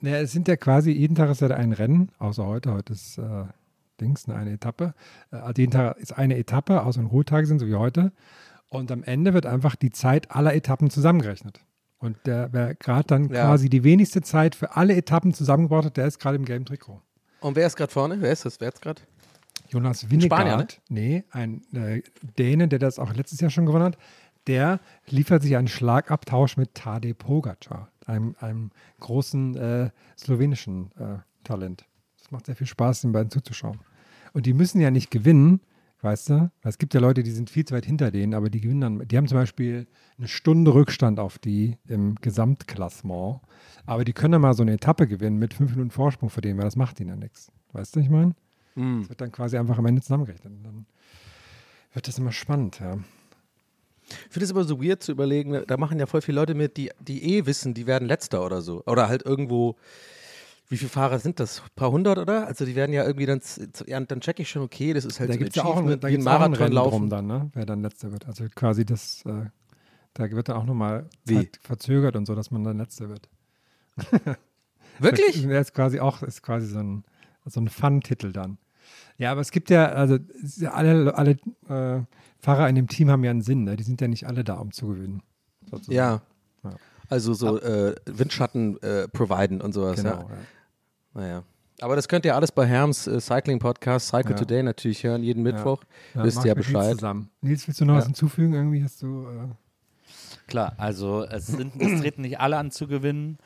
[0.00, 2.72] Ja, es sind ja quasi, jeden Tag ist ja ein Rennen, außer heute.
[2.72, 3.46] Heute ist äh,
[4.00, 4.94] Dings, ne, eine Etappe.
[5.32, 8.12] Äh, also jeden Tag ist eine Etappe, außer wenn Ruhetage sind, so wie heute.
[8.68, 11.60] Und am Ende wird einfach die Zeit aller Etappen zusammengerechnet.
[11.98, 13.46] Und der, wer gerade dann Ja.
[13.46, 17.00] quasi die wenigste Zeit für alle Etappen zusammengebracht hat, der ist gerade im gelben Trikot.
[17.40, 18.20] Und wer ist gerade vorne?
[18.20, 18.60] Wer ist das?
[18.60, 19.02] Wer ist gerade?
[19.68, 20.66] Jonas Winnegaard, Spanier, ne?
[20.88, 22.02] nee, ein äh,
[22.38, 23.98] Däne, der das auch letztes Jahr schon gewonnen hat,
[24.46, 31.86] der liefert sich einen Schlagabtausch mit Tadej Pogacar, einem, einem großen äh, slowenischen äh, Talent.
[32.24, 33.78] Das macht sehr viel Spaß, den beiden zuzuschauen.
[34.32, 35.60] Und die müssen ja nicht gewinnen,
[36.00, 36.34] weißt du?
[36.34, 38.80] Weil Es gibt ja Leute, die sind viel zu weit hinter denen, aber die gewinnen
[38.80, 39.06] dann.
[39.06, 43.40] Die haben zum Beispiel eine Stunde Rückstand auf die im Gesamtklassement,
[43.84, 46.56] aber die können dann mal so eine Etappe gewinnen mit fünf Minuten Vorsprung vor denen,
[46.58, 47.52] weil das macht ihnen ja nichts.
[47.72, 48.34] Weißt du, ich meine?
[49.00, 50.52] Das wird dann quasi einfach am Ende zusammengerechnet.
[50.52, 50.86] Und dann
[51.92, 52.98] wird das immer spannend, ja.
[54.06, 56.76] Ich finde es aber so weird zu überlegen, da machen ja voll viele Leute mit,
[56.76, 58.82] die, die eh wissen, die werden letzter oder so.
[58.86, 59.76] Oder halt irgendwo,
[60.68, 61.60] wie viele Fahrer sind das?
[61.60, 62.46] Ein paar hundert, oder?
[62.46, 63.40] Also die werden ja irgendwie dann,
[63.86, 65.64] ja, dann check ich schon, okay, das ist halt Da so ein gibt es ja
[65.64, 67.10] auch, ein- da gibt's auch ein Marathon Rennen drum laufen.
[67.10, 67.50] dann, ne?
[67.52, 68.26] wer dann letzter wird.
[68.26, 69.46] Also quasi das, äh,
[70.14, 71.08] da wird dann auch nochmal
[71.62, 73.28] verzögert und so, dass man dann letzter wird.
[74.98, 75.42] Wirklich?
[75.46, 77.04] Der ist quasi auch, ist quasi so ein,
[77.46, 78.58] so ein Fun-Titel dann.
[79.18, 80.18] Ja, aber es gibt ja, also
[80.70, 81.30] alle, alle
[81.68, 82.02] äh,
[82.38, 83.76] Fahrer in dem Team haben ja einen Sinn, ne?
[83.76, 85.22] die sind ja nicht alle da, um zu gewinnen.
[85.70, 85.96] sozusagen.
[85.96, 86.22] Ja.
[87.08, 89.96] Also so äh, Windschatten äh, providen und sowas.
[89.96, 90.10] genau.
[90.10, 90.20] Ja.
[90.20, 90.36] Ja.
[91.14, 91.42] Naja.
[91.80, 94.36] Aber das könnt ihr alles bei Herms äh, Cycling Podcast, Cycle Ja.
[94.36, 95.82] Today natürlich hören, jeden Mittwoch.
[96.14, 96.94] Ja, Wisst ihr ja mit Nils Bescheid.
[96.94, 97.30] Zusammen.
[97.40, 98.54] Nils, willst du noch was hinzufügen?
[98.54, 99.26] Irgendwie hast du.
[99.26, 99.48] Äh,
[100.46, 103.38] Klar, also es, sind, es treten nicht alle an zu gewinnen.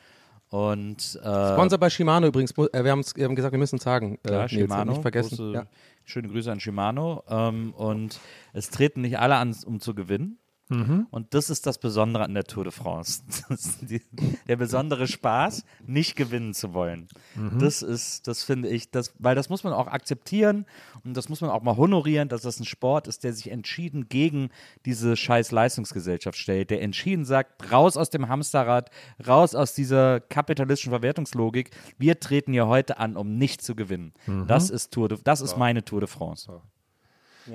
[0.50, 2.52] Und äh, Sponsor bei Shimano übrigens.
[2.52, 2.90] Äh, wir, wir
[3.24, 4.18] haben gesagt, wir müssen es sagen.
[4.22, 4.92] Klar, äh, Nils, Shimano.
[4.92, 5.36] Nicht vergessen.
[5.36, 5.66] Große, Ja.
[6.04, 7.22] Schöne Grüße an Shimano.
[7.28, 8.18] Ähm, und
[8.52, 10.38] es treten nicht alle an, um zu gewinnen.
[10.68, 11.06] Mhm.
[11.10, 13.22] Und das ist das Besondere an der Tour de France.
[13.48, 14.02] Das ist die,
[14.46, 17.08] der besondere Spaß, nicht gewinnen zu wollen.
[17.34, 17.58] Mhm.
[17.58, 20.66] Das ist, das finde ich, das, weil das muss man auch akzeptieren
[21.04, 24.08] und das muss man auch mal honorieren, dass das ein Sport ist, der sich entschieden
[24.08, 24.50] gegen
[24.84, 28.90] diese scheiß Leistungsgesellschaft stellt, der entschieden sagt, raus aus dem Hamsterrad,
[29.26, 31.70] raus aus dieser kapitalistischen Verwertungslogik.
[31.96, 34.12] Wir treten hier heute an, um nicht zu gewinnen.
[34.26, 34.46] Mhm.
[34.46, 36.60] Das ist Tour de, das ist meine Tour de France.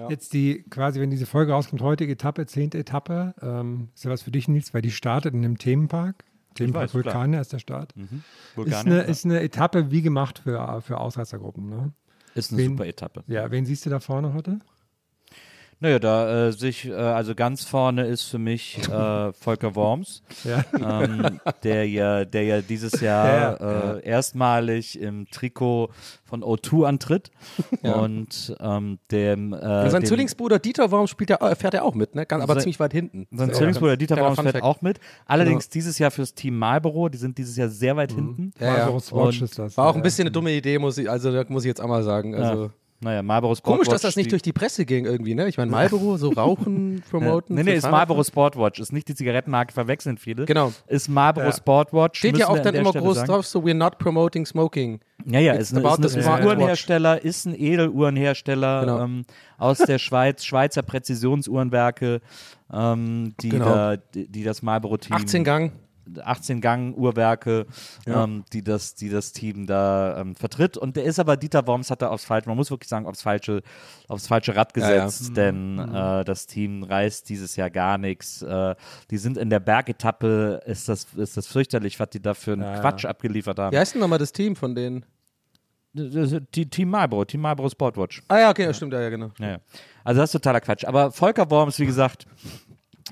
[0.10, 4.22] Jetzt die, quasi, wenn diese Folge rauskommt, heutige Etappe, zehnte Etappe, ähm, ist ja was
[4.24, 6.24] für dich, Nils, weil die startet in einem Themenpark.
[6.56, 6.94] Themenpark.
[6.94, 7.94] Vulkane ist der Start.
[7.94, 8.10] Ist,
[8.56, 9.02] Vulkane, eine, ja.
[9.04, 11.68] ist eine Etappe wie gemacht für, für Ausreißergruppen.
[11.70, 11.94] Ne?
[12.36, 13.24] ist eine wen- super Etappe.
[13.28, 14.60] Ja, wen siehst du da vorne heute?
[15.84, 20.64] Naja, da äh, sich, äh, also ganz vorne ist für mich äh, Volker Worms, Ja.
[21.02, 25.90] ähm, der ja, der ja dieses Jahr äh, erstmalig im Trikot
[26.24, 27.32] von O2 antritt
[27.82, 31.84] und ähm, dem, äh, Und sein dem Zwillingsbruder Dieter Worms spielt ja, äh, fährt er
[31.84, 32.26] auch mit, ne?
[32.26, 33.28] Ganz, aber Sein- ziemlich weit hinten.
[33.32, 35.02] sein Ja, Zwillingsbruder Dieter Worms fährt auch mit.
[35.26, 38.54] Allerdings dieses Jahr fürs Team Marlboro, die sind dieses Jahr sehr weit hinten.
[38.58, 38.74] Ja, ja.
[38.78, 39.76] Marlboro Swatch Und ist das.
[39.76, 40.00] War auch ja.
[40.00, 42.36] ein bisschen eine dumme Idee, muss ich, also muss ich jetzt auch mal sagen.
[42.36, 42.72] Also,
[43.04, 43.78] Naja, Marlboro Sportwatch.
[43.86, 45.48] komisch, dass das nicht durch die Presse ging irgendwie, ne?
[45.48, 47.56] Ich meine, Marlboro, so Rauchen, Promoten.
[47.56, 47.90] Nee, nee, ist.
[47.90, 50.46] Marlboro Sportwatch, ist nicht die Zigarettenmarke, verwechseln viele.
[50.46, 50.72] Genau.
[50.88, 51.52] Ist Marlboro Ja.
[51.52, 52.20] Sportwatch.
[52.20, 53.28] Steht ja auch dann immer Stelle groß sagen.
[53.28, 55.02] drauf, so we're not promoting smoking.
[55.26, 56.46] Ja, ja, It's ist, eine, ist, ein.
[56.46, 59.04] Uhrenhersteller, ist ein Edeluhrenhersteller Genau.
[59.04, 59.26] ähm,
[59.58, 62.22] aus der Schweiz, Schweizer Präzisionsuhrenwerke,
[62.72, 63.66] ähm, die, Genau.
[63.66, 65.72] da, die, die das Marlboro-Team 18 Gang.
[66.24, 67.66] 18 Gang Uhrwerke,
[68.06, 70.78] ähm, die, das, die das Team da ähm, vertritt.
[70.78, 73.22] Und der ist aber, Dieter Worms hat da aufs falsche, man muss wirklich sagen, aufs
[73.22, 73.62] falsche,
[74.08, 75.06] aufs falsche Rad Ja, ja.
[75.06, 78.42] gesetzt, denn äh, das Team reißt dieses Jahr gar nichts.
[78.42, 78.76] Äh,
[79.12, 82.62] die sind in der Bergetappe, ist das, ist das fürchterlich, was die da für einen
[82.64, 82.82] Ja, ja.
[82.82, 83.74] Quatsch abgeliefert haben.
[83.74, 85.06] Wie heißt denn nochmal das Team von denen?
[85.96, 88.24] Die, Team Marlboro, Team Marlboro Sportwatch.
[88.28, 89.32] Ah ja, okay, ja, stimmt, ja, ja, genau.
[89.38, 89.58] Ja, ja.
[90.04, 90.86] Also das ist totaler Quatsch.
[90.86, 92.26] Aber Volker Worms, wie gesagt,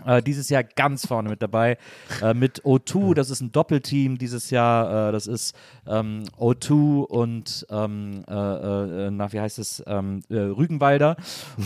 [0.06, 1.78] äh, dieses Jahr ganz vorne mit dabei.
[2.22, 5.10] Äh, mit O2, das ist ein Doppelteam dieses Jahr.
[5.10, 5.56] Äh, das ist
[5.88, 9.84] ähm, O2 und ähm, äh, äh, na, wie heißt es?
[9.88, 11.16] Ähm, äh, Rügenwalder.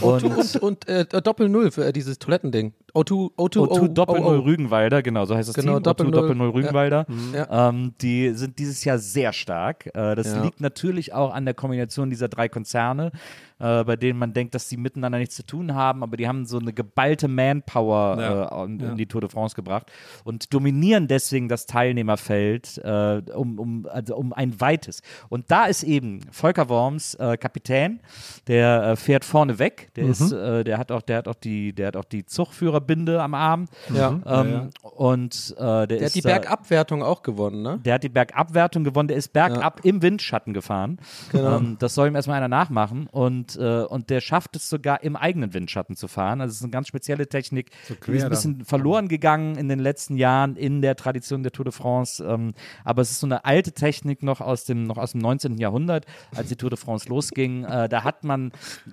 [0.01, 2.73] Und, Und, und äh, Doppel Null für dieses Toilettending.
[2.93, 4.39] O2, O2, O2 Doppel Null.
[4.39, 5.83] Rügenwalder, genau, so heißt das Genau, Team.
[5.83, 6.21] Doppel O2 Null.
[6.21, 7.05] Doppel Null Rügenwalder.
[7.33, 7.69] Ja.
[7.69, 9.89] Ähm, die sind dieses Jahr sehr stark.
[9.93, 10.43] Das Ja.
[10.43, 13.11] liegt natürlich auch an der Kombination dieser drei Konzerne,
[13.57, 16.57] bei denen man denkt, dass die miteinander nichts zu tun haben, aber die haben so
[16.59, 18.62] eine geballte Manpower Ja.
[18.62, 18.89] äh, in, Ja.
[18.91, 19.91] in die Tour de France gebracht
[20.23, 25.01] und dominieren deswegen das Teilnehmerfeld äh, um, um, also um ein weites.
[25.30, 27.99] Und da ist eben Volker Worms äh, Kapitän,
[28.47, 31.73] der äh, fährt vorne weg, der ist, äh, der hat auch, der hat auch die,
[31.73, 33.67] der hat auch die Zugführerbinde am Arm.
[33.93, 34.10] Ja.
[34.10, 34.69] Ähm, Ja, ja.
[34.89, 37.80] Und äh, der, Der ist hat die Bergabwertung auch gewonnen, ne?
[37.84, 40.99] der hat die Bergabwertung gewonnen, der ist bergab im Windschatten gefahren.
[41.32, 41.58] Genau.
[41.58, 43.08] Ähm, das soll ihm erstmal einer nachmachen.
[43.12, 46.41] Und, äh, und der schafft es sogar im eigenen Windschatten zu fahren.
[46.41, 47.71] Also es ist eine ganz spezielle Technik.
[48.06, 51.52] Quer die ist ein bisschen verloren gegangen in den letzten Jahren in der Tradition der
[51.52, 52.24] Tour de France.
[52.24, 55.58] Ähm, aber es ist so eine alte Technik noch aus dem, noch aus dem 19.
[55.58, 57.63] Jahrhundert, als die Tour de France losging.
[57.65, 58.52] Äh, da hat man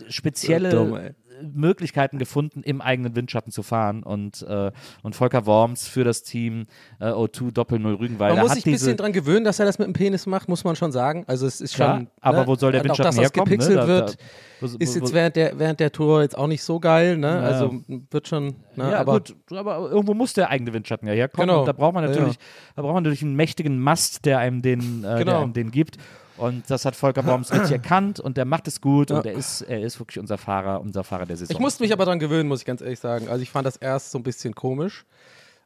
[0.08, 1.10] spezielle So dumm.
[1.54, 4.02] Möglichkeiten gefunden, im eigenen Windschatten zu fahren.
[4.02, 4.70] Und, äh,
[5.02, 6.66] und Volker Worms für das Team
[7.00, 9.86] äh, O2 Doppel-Null Rügenwalder Man muss sich ein bisschen dran gewöhnen, dass er das mit
[9.86, 11.24] dem Penis macht, muss man schon sagen.
[11.26, 12.08] Also es ist Klar, schon.
[12.20, 12.46] aber ne?
[12.46, 13.50] wo soll der Und auch, Windschatten dass das herkommen?
[13.50, 13.86] gepixelt ne?
[13.86, 14.16] Wird, da-
[14.60, 17.16] wo- ist wo- jetzt wo- während der, während der Tour jetzt auch nicht so geil,
[17.16, 17.26] ne?
[17.28, 17.40] Ja.
[17.40, 17.74] Also
[18.10, 18.90] wird schon, ne?
[18.90, 21.48] ja, aber gut, aber irgendwo muss der eigene Windschatten ja herkommen.
[21.48, 21.64] Genau.
[21.64, 22.40] Da braucht man natürlich, ja.
[22.76, 25.42] da braucht man natürlich einen mächtigen Mast, der einem den, äh, der Genau.
[25.42, 25.96] einem den gibt.
[26.42, 29.18] Und das hat Volker Worms richtig erkannt und der macht es gut Ja.
[29.18, 31.54] und er ist, er ist wirklich unser Fahrer, unser Fahrer der Saison.
[31.54, 33.28] ich musste mich aber dran gewöhnen, muss ich ganz ehrlich sagen.
[33.28, 35.04] Also ich fand das erst so ein bisschen komisch.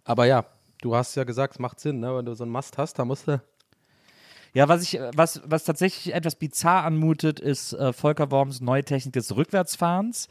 [0.05, 0.45] Aber ja,
[0.83, 2.15] du hast ja gesagt, es macht Sinn, ne?
[2.17, 3.41] Wenn du so einen Mast hast, da musst du.
[4.55, 9.12] Ja, was ich, was, was tatsächlich etwas bizarr anmutet, ist äh, Volker Worms neue Technik
[9.12, 10.29] des Rückwärtsfahrens.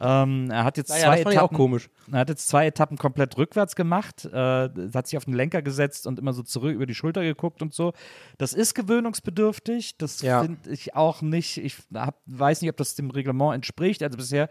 [0.00, 1.80] Ähm, er hat jetzt Naja, zwei das Etappen.
[2.12, 6.06] Er hat jetzt zwei Etappen komplett rückwärts gemacht, äh, hat sich auf den Lenker gesetzt
[6.06, 7.92] und immer so zurück über die Schulter geguckt und so.
[8.38, 9.96] Das ist gewöhnungsbedürftig.
[9.98, 10.42] Das Ja.
[10.42, 11.58] finde ich auch nicht.
[11.58, 14.02] Ich hab, weiß nicht, ob das dem Reglement entspricht.
[14.02, 14.48] Also bisher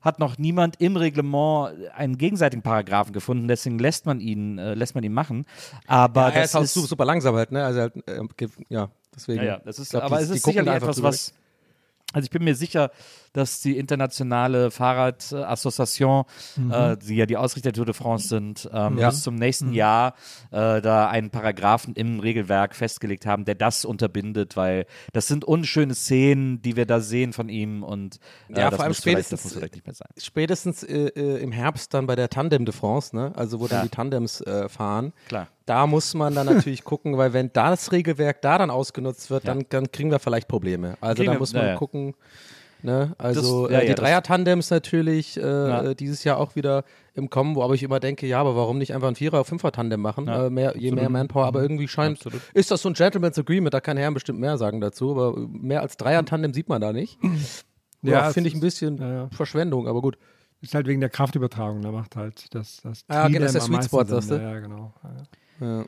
[0.00, 3.48] hat noch niemand im Reglement einen gegenseitigen Paragraphen gefunden.
[3.48, 5.46] Deswegen lässt man ihn, äh, lässt man ihn machen.
[5.86, 7.64] Aber ja, er das ist auch ist super, langsam halt, ne?
[7.64, 8.20] Also halt, äh,
[8.68, 9.38] ja, deswegen.
[9.38, 11.32] ja, ja, das ist, glaub, aber die- es ist sicherlich etwas, was.
[12.12, 12.90] Also ich bin mir sicher,
[13.32, 16.24] dass die internationale Fahrradassociation,
[16.70, 19.08] äh, die ja die Ausrichter der Tour de France sind, ähm, Ja.
[19.10, 20.14] bis zum nächsten Jahr
[20.50, 25.94] äh, da einen Paragraphen im Regelwerk festgelegt haben, der das unterbindet, weil das sind unschöne
[25.94, 28.16] Szenen, die wir da sehen von ihm und
[28.48, 30.08] äh, Ja, das vor allem muss vielleicht- das spätestens- muss vielleicht nicht mehr sein.
[30.18, 33.32] Spätestens äh, äh, im Herbst dann bei der Tandem de France, ne?
[33.36, 33.70] Also wo Ja.
[33.76, 35.12] dann die Tandems äh, fahren.
[35.28, 35.48] Klar.
[35.66, 39.44] Da muss man dann natürlich gucken, weil wenn da das Regelwerk da dann ausgenutzt wird,
[39.44, 39.54] Ja.
[39.54, 40.96] dann, dann kriegen wir vielleicht Probleme.
[41.00, 41.76] Also Kriegen da muss man ja, ja.
[41.76, 42.14] gucken.
[42.82, 43.14] Ne?
[43.18, 45.82] Also Das- ja, äh, die ja, Dreier-Tandems natürlich äh, Ja.
[45.82, 48.78] äh, dieses Jahr auch wieder im Kommen, wo aber ich immer denke, ja, aber warum
[48.78, 50.26] nicht einfach ein Vierer- oder Fünfer-Tandem machen?
[50.26, 52.40] Ja, äh, mehr, je mehr Manpower, aber irgendwie scheint, Absolut.
[52.54, 55.80] ist das so ein Gentleman's Agreement, da kann Herrn bestimmt mehr sagen dazu, aber mehr
[55.82, 57.18] als Dreier-Tandem sieht man da nicht.
[58.04, 59.28] Ja, finde ich ein bisschen.
[59.30, 60.18] Verschwendung, aber gut.
[60.60, 63.76] Ist halt wegen der Kraftübertragung, da macht halt das, das Ah, Tandem das ist der
[63.76, 64.34] Sweet Spot, sagst du?
[64.42, 64.92] Ja, genau.
[65.60, 65.84] Ja.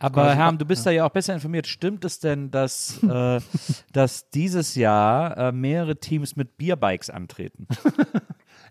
[0.00, 1.66] Aber Herm, du bist da ja auch besser informiert.
[1.66, 3.40] Stimmt es denn, dass, äh,
[3.92, 7.66] dass dieses Jahr äh, mehrere Teams mit Bierbikes antreten?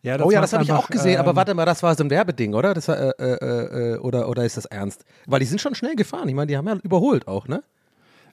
[0.04, 2.04] Ja, oh ja, das habe ich auch gesehen, aber ähm, warte mal, das war so
[2.04, 2.74] ein Werbeding, oder?
[2.76, 5.04] Das war, äh, äh, äh, oder, oder ist das ernst?
[5.26, 6.30] Weil die sind schon schnell gefahren.
[6.30, 7.64] Ich meine, die haben ja überholt auch, ne?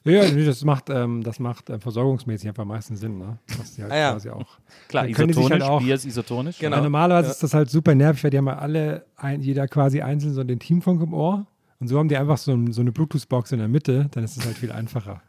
[0.03, 3.39] Ja, ja, das macht, ähm, das macht äh, versorgungsmäßig einfach am meisten Sinn, ne?
[3.75, 4.11] Die halt Ah, ja.
[4.11, 4.45] quasi auch.
[4.87, 6.59] Klar, isotonisch, halt auch- Bier ist isotonisch.
[6.59, 6.79] Genau.
[6.81, 10.33] Normalerweise ist das halt super nervig, weil die haben ja alle, ein, jeder quasi einzeln
[10.35, 11.47] so den Teamfunk im Ohr.
[11.79, 14.37] Und so haben die einfach so, ein, so eine Bluetooth-Box in der Mitte, dann ist
[14.37, 15.21] es halt viel einfacher.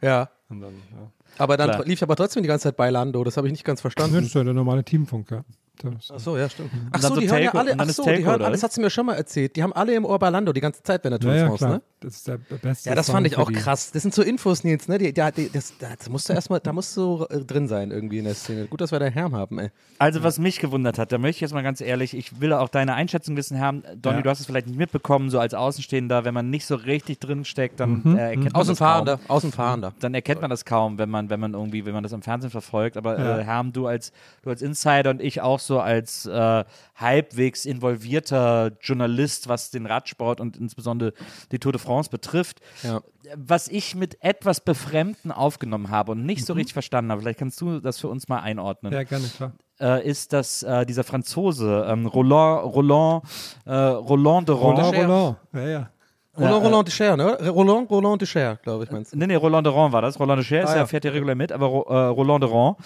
[0.00, 0.30] Ja.
[0.48, 1.10] Und dann, ja.
[1.38, 1.84] Aber dann Klar.
[1.86, 3.24] lief aber trotzdem die ganze Zeit bei Lando.
[3.24, 4.24] Das habe ich nicht ganz Das verstanden.
[4.24, 5.44] ist ja der normale Teamfunk, ja.
[5.82, 6.70] Das, Ach so, ja, stimmt.
[6.90, 8.72] Ach dann so, so die hören ja alle, ach so, die hören alle, das hat
[8.72, 9.56] sie mir schon mal erzählt.
[9.56, 11.56] Die haben alle im Ohr bei Lando die ganze Zeit, wenn der Tour ja, ja,
[11.56, 11.70] klar.
[11.74, 11.82] ne?
[12.00, 12.88] Das ist der beste.
[12.88, 13.54] Ja, das Song fand ich auch die.
[13.54, 13.92] krass.
[13.92, 14.98] Das sind so Infos, Nils, ne?
[14.98, 18.18] Die, die, die, das, das musst du erstmal, da musst du äh, drin sein irgendwie
[18.18, 18.66] in der Szene.
[18.66, 19.70] Gut, dass wir da Herrn haben, ey.
[19.98, 22.68] Also, was mich gewundert hat, da möchte ich jetzt mal ganz ehrlich, ich will auch
[22.68, 23.84] deine Einschätzung wissen, Herrn.
[23.96, 24.22] Donny, Ja.
[24.22, 27.44] du hast es vielleicht nicht mitbekommen, so als Außenstehender, wenn man nicht so richtig drin
[27.44, 29.26] steckt, dann äh, erkennt man das Außenfahrender, kaum.
[29.28, 29.92] Außenfahrender.
[30.00, 32.50] Dann erkennt man das kaum, wenn man, wenn man irgendwie, wenn man das im Fernsehen
[32.50, 32.96] verfolgt.
[32.96, 33.38] Aber Ja.
[33.38, 36.64] äh, Herm, du als, du als Insider und ich auch so als äh,
[36.96, 41.12] halbwegs involvierter Journalist, was den Radsport und insbesondere
[41.50, 43.00] die Tour de France betrifft, Ja.
[43.36, 46.46] was ich mit etwas Befremden aufgenommen habe und nicht Mhm.
[46.46, 49.52] so richtig verstanden habe, vielleicht kannst du das für uns mal einordnen, Ja, gerne, klar.
[49.80, 53.24] äh, ist, dass äh, dieser Franzose, ähm, Roland, Roland,
[53.64, 55.06] äh, Roland de Roland, Cher.
[55.06, 55.36] Roland.
[55.54, 55.90] Ja, ja.
[56.38, 57.48] Roland, Roland de Cher, ne?
[57.50, 59.18] Roland, Roland de Cher, glaube ich, meinst du.
[59.18, 60.18] Nee, nee, Roland de Ron war das.
[60.18, 60.86] Roland de Cher ist Ah, ja, ja.
[60.86, 62.76] fährt ja regulär mit, aber äh, Roland de Ron,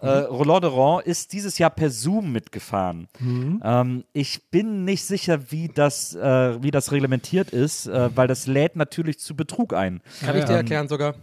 [0.00, 3.06] äh, Roland de Ron ist dieses Jahr per Zoom mitgefahren.
[3.20, 8.48] Ähm, ich bin nicht sicher, wie das, äh, wie das reglementiert ist, äh, weil das
[8.48, 10.00] lädt natürlich zu Betrug ein.
[10.20, 10.56] Kann Ja, ich dir ja.
[10.58, 11.14] erklären sogar.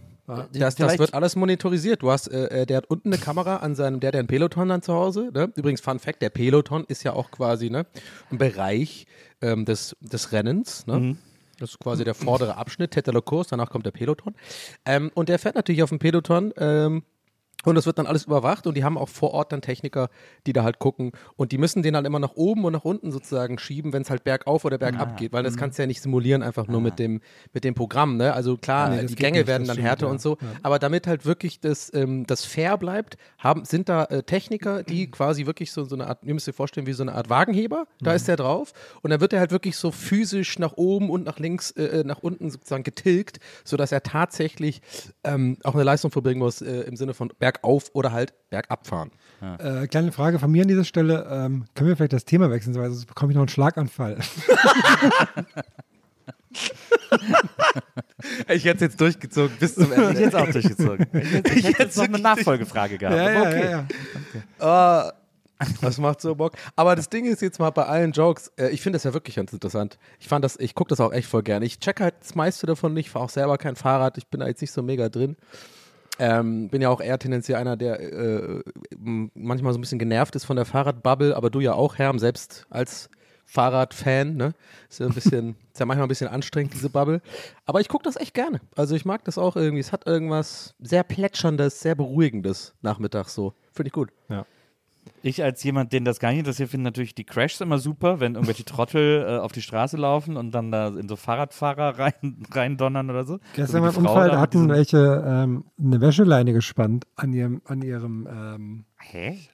[0.54, 2.00] Das, das wird alles monitorisiert.
[2.00, 4.70] Du hast, äh, äh, der hat unten eine Kamera an seinem, der, der ein Peloton
[4.70, 5.28] dann zu Hause.
[5.34, 5.52] Ne?
[5.54, 7.84] Übrigens, Fun Fact: Der Peloton ist ja auch quasi ne,
[8.30, 9.06] ein Bereich
[9.42, 10.86] ähm, des, des Rennens.
[10.86, 11.16] Ne?
[11.58, 14.34] Das ist quasi der vordere Abschnitt, Course, danach kommt der Peloton.
[14.84, 16.52] Ähm, und der fährt natürlich auf dem Peloton.
[16.56, 17.04] Ähm,
[17.64, 20.08] Und das wird dann alles überwacht und die haben auch vor Ort dann Techniker,
[20.46, 23.10] die da halt gucken und die müssen den dann immer nach oben und nach unten
[23.12, 25.46] sozusagen schieben, wenn es halt bergauf oder bergab Ah, geht, weil mhm.
[25.46, 27.20] das kannst du ja nicht simulieren einfach nur mit dem
[27.52, 28.32] mit dem Programm, ne?
[28.32, 30.12] Also klar, Nee, äh, das die Gänge nicht, werden dann stimmt, härter ja.
[30.12, 30.48] und so, Ja.
[30.62, 34.86] aber damit halt wirklich das ähm, das fair bleibt, haben sind da äh, Techniker, Mhm.
[34.86, 37.30] die quasi wirklich so so eine Art, ihr müsst euch vorstellen, wie so eine Art
[37.30, 38.16] Wagenheber, da Mhm.
[38.16, 38.72] ist der drauf
[39.02, 42.04] und dann wird er halt wirklich so physisch nach oben und nach links äh, äh,
[42.04, 44.80] nach unten sozusagen getilgt, sodass er tatsächlich
[45.24, 49.10] ähm, auch eine Leistung verbringen muss äh, im Sinne von bergauf oder halt bergab fahren.
[49.58, 51.26] Äh, kleine Frage von mir an dieser Stelle.
[51.30, 54.18] Ähm, können wir vielleicht das Thema wechseln, weil sonst bekomme ich noch einen Schlaganfall.
[58.48, 60.08] Ich hätte es jetzt durchgezogen bis zum Ich Ende.
[60.20, 61.06] hätte es auch durchgezogen.
[61.12, 63.18] Ich hätte, ich hätte jetzt noch eine Nachfolgefrage gehabt.
[63.18, 63.70] aber okay.
[63.70, 63.86] ja.
[64.58, 65.12] Ah,
[65.80, 66.54] das macht so Bock.
[66.76, 69.36] Aber das Ding ist jetzt mal bei allen Jokes, äh, ich finde das ja wirklich
[69.36, 69.98] ganz interessant.
[70.18, 71.66] Ich fand das, ich gucke das auch echt voll gerne.
[71.66, 74.46] Ich check halt das meiste davon nicht, fahre auch selber kein Fahrrad, ich bin da
[74.46, 75.36] jetzt nicht so mega drin.
[76.18, 78.62] Ähm, bin ja auch eher tendenziell einer, der äh,
[78.96, 82.66] manchmal so ein bisschen genervt ist von der Fahrradbubble, aber du ja auch, Herm, selbst
[82.70, 83.10] als
[83.46, 84.54] Fahrradfan, ne?
[84.88, 87.20] Ist ja ein bisschen, ist ja manchmal ein bisschen anstrengend, diese Bubble.
[87.66, 88.60] Aber ich gucke das echt gerne.
[88.74, 89.80] Also ich mag das auch irgendwie.
[89.80, 93.54] Es hat irgendwas sehr Plätscherndes, sehr Beruhigendes nachmittags so.
[93.72, 94.10] Finde ich gut.
[95.22, 98.34] Ich als jemand, den das gar nicht interessiert, finde natürlich die Crashs immer super, wenn
[98.34, 103.10] irgendwelche Trottel äh, auf die Straße laufen und dann da in so Fahrradfahrer rein, reindonnern
[103.10, 103.38] oder so.
[103.54, 108.28] Gestern So beim Unfall, da hatten welche ähm, eine Wäscheleine gespannt an ihrem, an ihrem,
[108.30, 108.84] ähm,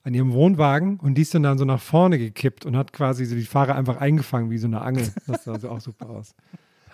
[0.05, 3.25] an ihrem Wohnwagen und die ist dann, dann so nach vorne gekippt und hat quasi
[3.25, 5.09] so die Fahrer einfach eingefangen wie so eine Angel.
[5.27, 6.35] Das sah so auch super aus.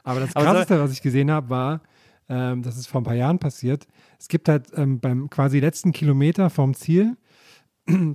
[0.04, 1.80] Aber das Aber Krasseste, was ich gesehen habe, war,
[2.28, 3.86] ähm, das ist vor ein paar Jahren passiert.
[4.18, 7.16] Es gibt halt ähm, beim quasi letzten Kilometer vom Ziel,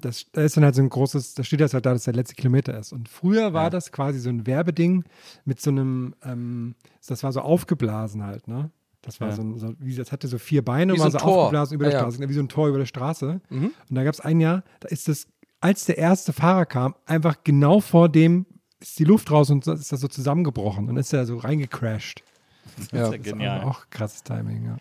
[0.02, 2.14] das, da ist dann halt so ein großes, da steht das halt da, dass der
[2.14, 2.92] letzte Kilometer ist.
[2.92, 5.04] Und früher war das quasi so ein Werbeding
[5.46, 6.76] mit so einem, ähm,
[7.08, 8.70] das war so aufgeblasen halt, ne?
[9.04, 9.36] Das war Ja.
[9.36, 11.38] so, ein, so, wie das hatte so vier Beine Wie und so war so Tor.
[11.46, 12.12] aufgeblasen über der Ja, ja.
[12.12, 13.42] Straße, wie so ein Tor über der Straße.
[13.50, 13.72] Mhm.
[13.90, 15.28] Und da gab es ein Jahr, da ist das,
[15.60, 18.46] als der erste Fahrer kam, einfach genau vor dem
[18.80, 22.24] ist die Luft raus und so- ist das so zusammengebrochen und ist er so reingecrashed.
[22.76, 23.64] Das ist ja Das ist genial.
[23.64, 24.78] auch krasses Timing, ja.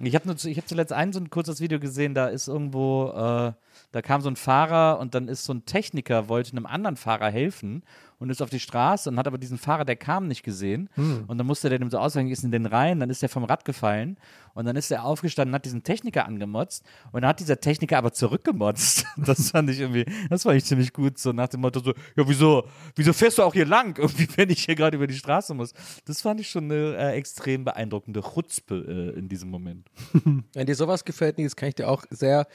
[0.00, 3.52] Ich habe hab zuletzt ein so ein kurzes Video gesehen, da ist irgendwo, äh,
[3.92, 7.30] da kam so ein Fahrer und dann ist so ein Techniker, wollte einem anderen Fahrer
[7.30, 7.82] helfen
[8.18, 10.88] und ist auf die Straße und hat aber diesen Fahrer, der kam, nicht gesehen.
[11.28, 13.44] Und dann musste der dem so ausweichen, ist in den Reihen, dann ist der vom
[13.44, 14.16] Rad gefallen
[14.54, 18.12] und dann ist er aufgestanden, hat diesen Techniker angemotzt und dann hat dieser Techniker aber
[18.12, 19.06] zurückgemotzt.
[19.28, 22.28] Das fand ich irgendwie, das fand ich ziemlich gut, so nach dem Motto so, ja
[22.28, 25.54] wieso, wieso fährst du auch hier lang, irgendwie, wenn ich hier gerade über die Straße
[25.54, 25.74] muss.
[26.06, 29.88] Das fand ich schon eine äh, extrem beeindruckende Chutzpe äh, in diesem Moment.
[30.54, 32.46] Wenn dir sowas gefällt, Nils, kann ich dir auch sehr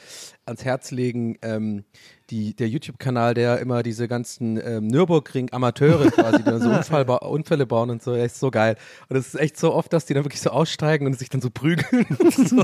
[0.46, 1.38] ans Herz legen.
[1.42, 1.84] Ähm,
[2.30, 7.66] die, der YouTube-Kanal, der immer diese ganzen ähm, Nürburgring-Amateure quasi, die dann so Unfall Unfälle
[7.66, 8.76] bauen und so, ist so geil.
[9.08, 11.40] Und es ist echt so oft, dass die dann wirklich so aussteigen und sich dann
[11.40, 12.06] so prügeln.
[12.30, 12.56] so,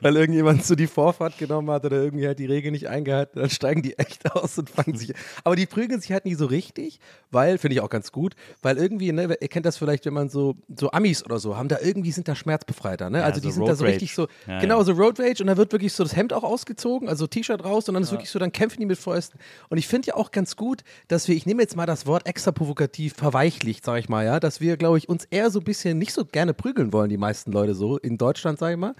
[0.00, 3.50] weil irgendjemand so die Vorfahrt genommen hat oder irgendwie halt die Regel nicht eingehalten, dann
[3.50, 5.12] steigen die echt aus und fangen sich.
[5.44, 6.98] Aber die prügeln sich halt nie so richtig,
[7.30, 10.30] weil, finde ich auch ganz gut, weil irgendwie, ne, ihr kennt das vielleicht, wenn man
[10.30, 13.18] so, so Amis oder so haben, da irgendwie sind da schmerzbefreiter, ne?
[13.18, 14.28] Ja, also die so sind da Road so richtig Rage.
[14.46, 14.84] so, Ja, genau, ja.
[14.84, 17.88] so Road Rage und da wird wirklich so das Hemd auch ausgezogen, also T-Shirt raus
[17.88, 19.38] und dann ist wirklich so, dann kämpfen die mit Fäusten.
[19.68, 22.26] Und ich finde ja auch ganz gut, dass wir, ich nehme jetzt mal das Wort
[22.26, 25.64] extra provokativ verweichlicht, sage ich mal, ja, dass wir, glaube ich, uns eher so ein
[25.64, 28.94] bisschen nicht so gerne prügeln wollen, die meisten Leute so, in Deutschland, sage ich mal.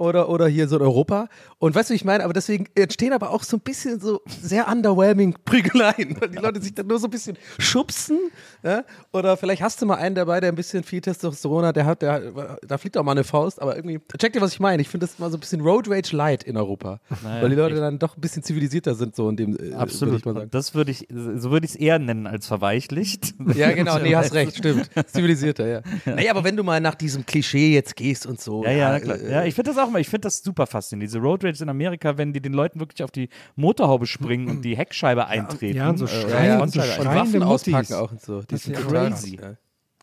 [0.00, 1.28] Oder, oder hier so in Europa.
[1.58, 2.24] Und weißt du, wie ich meine?
[2.24, 6.62] Aber deswegen entstehen aber auch so ein bisschen so sehr underwhelming Prügeleien, weil die Leute
[6.62, 8.18] sich dann nur so ein bisschen schubsen.
[8.62, 8.84] Ja?
[9.12, 12.00] Oder vielleicht hast du mal einen dabei, der ein bisschen viel Testosteron hat, der hat,
[12.00, 14.80] der, da fliegt auch mal eine Faust, aber irgendwie, check dir, was ich meine.
[14.80, 16.98] Ich finde das mal so ein bisschen Road Rage Light in Europa.
[17.22, 17.82] Naja, weil die Leute echt.
[17.82, 20.24] dann doch ein bisschen zivilisierter sind, so in dem, äh, Absolut.
[20.24, 23.34] Und das würde ich, so würde ich es eher nennen als verweichlicht.
[23.54, 24.88] Ja, genau, nee, hast recht, stimmt.
[25.08, 25.80] Zivilisierter, ja.
[26.06, 28.64] Naja, aber wenn du mal nach diesem Klischee jetzt gehst und so.
[28.64, 29.18] Ja, ja, klar.
[29.20, 31.10] äh, Ja, ich finde das auch mal, ich finde das super faszinierend.
[31.10, 34.56] Diese Road Rage in Amerika, wenn die den Leuten wirklich auf die Motorhaube springen und
[34.58, 35.76] und die Heckscheibe eintreten.
[35.76, 37.14] ja, und so äh, schreien- die und so und schreien- eintreten.
[37.14, 38.40] Waffen auspacken auch und so.
[38.40, 39.38] Die Das sind ja crazy.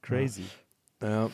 [0.01, 0.43] Crazy.
[1.01, 1.09] Ja.
[1.09, 1.29] ja.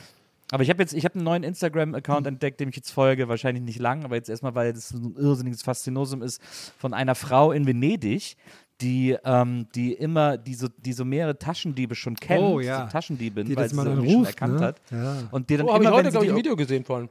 [0.52, 3.64] Aber ich habe jetzt, ich habe einen neuen Instagram-Account entdeckt, dem ich jetzt folge, wahrscheinlich
[3.64, 6.42] nicht lang, aber jetzt erstmal, weil das so ein irrsinniges Faszinosum ist,
[6.78, 8.36] von einer Frau in Venedig,
[8.82, 12.86] die, ähm, die immer, die so, die so mehrere Taschendiebe schon kennt, Oh, ja.
[12.86, 14.66] so Taschendiebin, Die weil das sie mal sie irgendwie schon ruft, erkannt ne?
[14.66, 14.82] hat.
[14.92, 15.16] Ja.
[15.32, 17.10] Und die dann Oh, habe ich immer, heute, wenn glaube ich, ein Video gesehen von.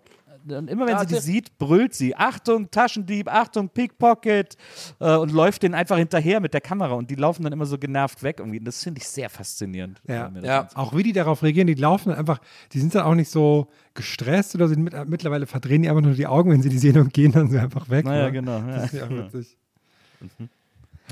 [0.48, 4.56] Und immer wenn Ja, sie die sieht, brüllt sie, Achtung, Taschendieb, Achtung, Pickpocket
[5.00, 7.78] äh, und läuft denen einfach hinterher mit der Kamera und die laufen dann immer so
[7.78, 8.58] genervt weg irgendwie.
[8.58, 10.00] Und das finde ich sehr faszinierend.
[10.06, 10.30] Ja.
[10.42, 10.68] Ja.
[10.74, 12.40] Auch wie die darauf reagieren, die laufen dann einfach,
[12.72, 16.14] die sind dann auch nicht so gestresst oder sind mit, mittlerweile verdrehen die einfach nur
[16.14, 18.04] die Augen, wenn sie die sehen und gehen dann so einfach weg.
[18.04, 18.32] Naja, ne?
[18.32, 18.58] genau.
[18.58, 18.66] Ja.
[18.76, 19.56] Das ist ja auch witzig.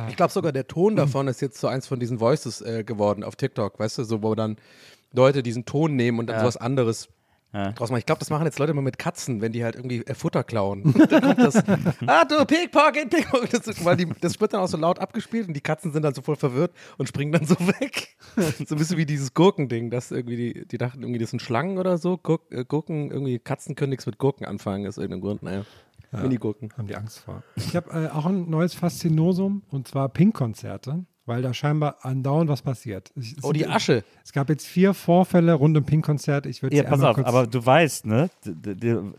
[0.08, 3.24] Ich glaube sogar der Ton davon ist jetzt so eins von diesen Voices äh, geworden
[3.24, 4.56] auf TikTok, weißt du, so wo dann
[5.12, 6.40] Leute diesen Ton nehmen und dann Ja.
[6.42, 7.08] sowas anderes
[7.52, 7.98] draus machen.
[7.98, 10.44] Ich glaube, das machen jetzt Leute immer mit Katzen, wenn die halt irgendwie äh, Futter
[10.44, 10.94] klauen.
[11.08, 11.56] dann kommt das,
[12.06, 13.66] ah du, Pickpocket, Pickpocket.
[13.66, 16.14] Das, weil die, das wird dann auch so laut abgespielt und die Katzen sind dann
[16.14, 18.16] so voll verwirrt und springen dann so weg.
[18.36, 21.78] so ein bisschen wie dieses Gurkending, das irgendwie, die, die dachten irgendwie, das sind Schlangen
[21.78, 22.18] oder so.
[22.18, 25.42] Gurk, äh, Gurken, irgendwie Katzen können nichts mit Gurken anfangen, aus irgendeinem Grund.
[25.42, 25.64] Naja,
[26.12, 26.72] Mini-Gurken.
[26.76, 27.42] Haben die Angst vor.
[27.56, 32.60] Ich habe äh, auch ein neues Faszinosum und zwar Pink-Konzerte, weil da scheinbar andauernd was
[32.60, 33.10] passiert.
[33.16, 34.04] Es Oh, die sind- Asche.
[34.24, 36.44] Es gab jetzt vier Vorfälle rund um Pink-Konzert.
[36.44, 38.28] Ich würde Ja, pass auf, kurz aber du weißt, ne?
[38.44, 39.14] Du,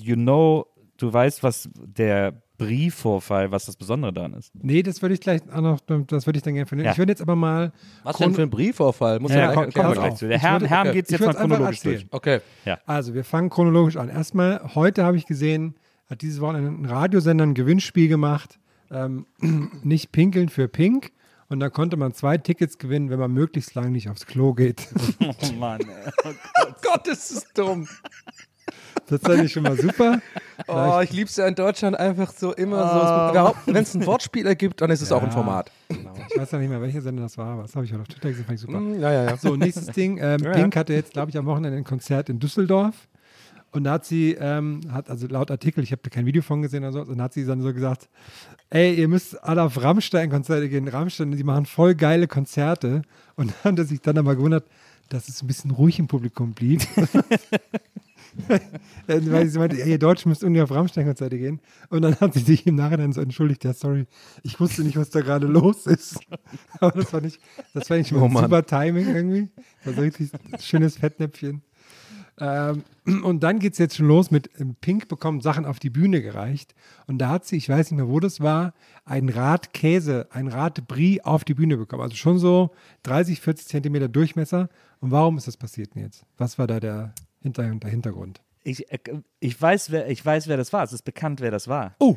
[0.00, 0.66] you know,
[0.96, 4.52] du weißt, was der Brie-Vorfall, was das Besondere daran ist.
[4.54, 6.84] Nee, das würde ich gleich auch noch, das würde ich dann gerne finden.
[6.84, 6.92] Ja.
[6.92, 7.72] Ich würde jetzt aber mal.
[8.04, 9.20] Was denn für ein Briefvorfall?
[9.20, 10.28] Muss Ja, ja, ja, gleich kommen wir gleich zu.
[10.28, 10.96] Der Herrn, würde- Herrn okay.
[10.96, 12.06] geht es jetzt mal chronologisch durch.
[12.10, 12.40] Okay.
[12.86, 14.08] Also, wir fangen chronologisch an.
[14.08, 15.74] Erstmal, heute habe ich gesehen,
[16.08, 18.58] hat dieses Wochenende ein Radiosender ein Gewinnspiel gemacht.
[18.90, 19.26] Ähm,
[19.82, 21.10] nicht pinkeln für Pink.
[21.54, 24.88] Und da konnte man zwei Tickets gewinnen, wenn man möglichst lange nicht aufs Klo geht.
[25.20, 26.12] Oh Mann, ey.
[26.24, 27.86] Oh Gott, ist das dumm.
[29.06, 30.20] Das fand ich schon mal super.
[30.66, 33.72] Oh, ich lieb's ja in Deutschland einfach so immer so.
[33.72, 35.70] Wenn es ein Wortspiel ergibt, dann ist es auch ein Format.
[35.88, 36.12] Genau.
[36.28, 38.08] Ich weiß ja nicht mehr, welcher Sender das war, aber das habe ich heute auf
[38.08, 38.78] Twitter gesehen, fand ich super.
[38.78, 39.36] Hm, Ja, ja, ja.
[39.36, 40.18] So, nächstes Ding.
[40.20, 43.06] Ähm, Ja, Pink hatte jetzt, glaube ich, am Wochenende ein Konzert in Düsseldorf.
[43.74, 46.62] Und da hat sie, ähm, hat also laut Artikel, ich habe da kein Video von
[46.62, 48.08] gesehen oder so, und hat sie dann so gesagt,
[48.70, 50.86] ey, ihr müsst alle auf Rammstein-Konzerte gehen.
[50.86, 53.02] Rammstein, die machen voll geile Konzerte.
[53.34, 54.64] Und dann hat er sich dann aber gewundert,
[55.08, 56.86] dass es ein bisschen ruhig im Publikum blieb.
[59.08, 61.58] Weil sie meinte, ey, ihr Deutschen müsst irgendwie auf Rammstein-Konzerte gehen.
[61.88, 64.06] Und dann hat sie sich im Nachhinein so entschuldigt, ja, sorry,
[64.44, 66.20] ich wusste nicht, was da gerade los ist.
[66.78, 67.40] Aber das fand ich,
[67.72, 69.48] das schon mal Oh super Timing irgendwie.
[69.78, 71.60] Das war so richtig schönes Fettnäpfchen.
[72.40, 72.82] Ähm,
[73.24, 76.20] und dann geht es jetzt schon los mit ähm, Pink bekommt Sachen auf die Bühne
[76.22, 76.74] gereicht.
[77.06, 78.74] Und da hat sie, ich weiß nicht mehr, wo das war,
[79.04, 82.02] ein Rad Käse, ein Rad Brie auf die Bühne bekommen.
[82.02, 82.70] Also schon so
[83.04, 84.68] 30, 40 Zentimeter Durchmesser.
[85.00, 86.24] Und warum ist das passiert denn jetzt?
[86.38, 88.40] Was war da der, Hinter der Hintergrund?
[88.62, 88.98] Ich, äh,
[89.40, 90.82] ich, weiß, wer, ich weiß, wer das war.
[90.82, 91.94] Es ist bekannt, wer das war.
[91.98, 92.16] Oh.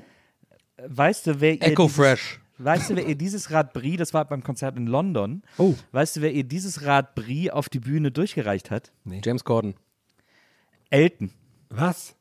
[0.88, 2.40] Weißt du, wer ihr Echo dieses- Fresh.
[2.60, 5.76] Weißt du, wer ihr dieses Rad Brie, das war beim Konzert in London, Oh.
[5.92, 8.92] weißt du, wer ihr dieses Rad Brie auf die Bühne durchgereicht hat?
[9.24, 9.76] James Corden.
[10.90, 11.32] Elton.
[11.70, 12.16] Was?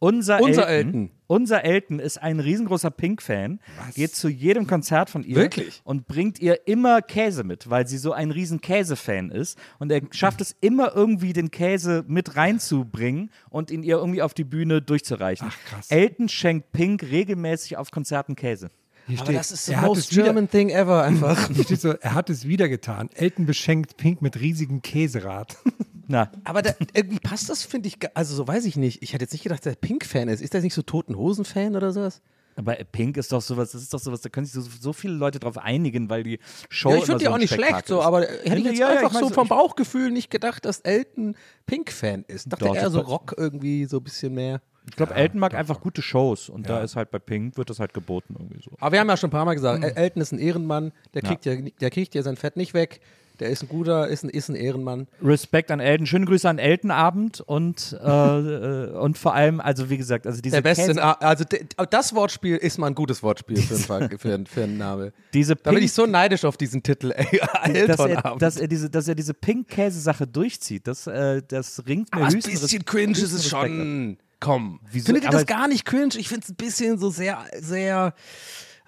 [0.00, 1.10] Unser, Unser Elton, Elton.
[1.26, 3.58] Unser Elton ist ein riesengroßer Pink-Fan,
[3.94, 5.82] geht zu jedem Konzert von ihr Wirklich?
[5.84, 9.58] und bringt ihr immer Käse mit, weil sie so ein riesen Käse-Fan ist.
[9.80, 14.34] Und er schafft es immer irgendwie, den Käse mit reinzubringen und ihn ihr irgendwie auf
[14.34, 15.48] die Bühne durchzureichen.
[15.50, 15.90] Ach, krass.
[15.90, 18.70] Elton schenkt Pink regelmäßig auf Konzerten Käse.
[19.08, 21.48] Hier Aber steht, das ist the er hat most es wieder, German thing ever einfach.
[21.52, 23.10] Hier steht so, er hat es wieder getan.
[23.14, 25.56] Elton beschenkt Pink mit riesigem Käserad.
[26.08, 29.02] Na, Aber da, irgendwie passt das, finde ich, also so weiß ich nicht.
[29.02, 30.40] Ich hätte jetzt nicht gedacht, dass er Pink-Fan ist.
[30.40, 32.20] Ist der nicht so Toten Hosen-Fan oder sowas?
[32.56, 35.12] aber Pink ist doch sowas, das ist doch sowas, da können sich so, so viele
[35.14, 37.88] Leute drauf einigen, weil die Show Ja, ich finde die so auch nicht schlecht, Spektakel
[37.94, 40.28] so, aber hätte ich jetzt ja, ja, einfach ich mein so vom ich- Bauchgefühl nicht
[40.28, 41.36] gedacht, dass Elton
[41.66, 42.52] Pink-Fan ist.
[42.52, 44.60] Dachte Doch, eher so Rock irgendwie so ein bisschen mehr.
[44.90, 47.78] Ich glaube, Elton mag einfach gute Shows und da ist halt bei Pink, wird das
[47.78, 48.72] halt geboten irgendwie so.
[48.80, 51.22] Aber wir haben ja schon ein paar Mal gesagt, El- Elton ist ein Ehrenmann, der
[51.22, 53.00] kriegt ja, der kriegt ja sein Fett nicht weg.
[53.40, 55.06] Der ist ein guter, ist ein, ist ein Ehrenmann.
[55.22, 59.96] Respekt an Elton, schöne Grüße an Eltenabend und, äh, äh, und vor allem, also wie
[59.96, 61.44] gesagt, also diese Der beste, Käse, also
[61.90, 65.12] das Wortspiel ist mal ein gutes Wortspiel für einen, für einen, für einen Namen.
[65.32, 67.40] diese Da bin ich so neidisch auf diesen Titel, ey.
[67.86, 72.20] dass er, dass er diese, dass er diese Pink-Käse-Sache durchzieht, das, äh, das ringt mir
[72.22, 73.66] Aber ein höchsten bisschen Res- cringe ist es Respekt ab.
[73.68, 74.18] schon.
[74.40, 74.80] Komm.
[74.92, 75.06] Wieso?
[75.06, 76.10] Findet ihr das gar nicht cringe?
[76.16, 78.14] Ich finde es ein bisschen so sehr, sehr.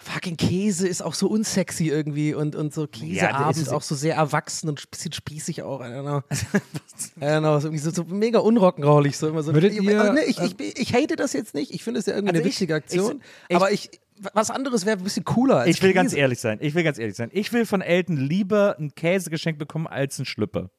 [0.03, 3.95] Fucking Käse ist auch so unsexy irgendwie und, und so Käseabend ist- ist auch so
[3.95, 5.81] sehr erwachsen und ein bisschen spießig auch.
[5.81, 6.19] I don't know.
[7.21, 9.15] I don't know, irgendwie so, so mega unrock'n'rollig.
[9.15, 9.53] So immer so.
[9.53, 11.71] Würdet ich, ihr, ne, ich, ich, ich hate das jetzt nicht.
[11.73, 13.21] Ich finde es ja irgendwie Also eine ich- witzige Aktion.
[13.53, 13.91] aber ich,
[14.33, 15.59] was anderes wäre ein bisschen cooler.
[15.61, 16.21] Als Ich will ganz Käse.
[16.21, 17.29] ehrlich sein, ich will ganz ehrlich sein.
[17.33, 20.71] Ich will von Elton lieber ein Käse geschenkt bekommen als ein Schlüpper.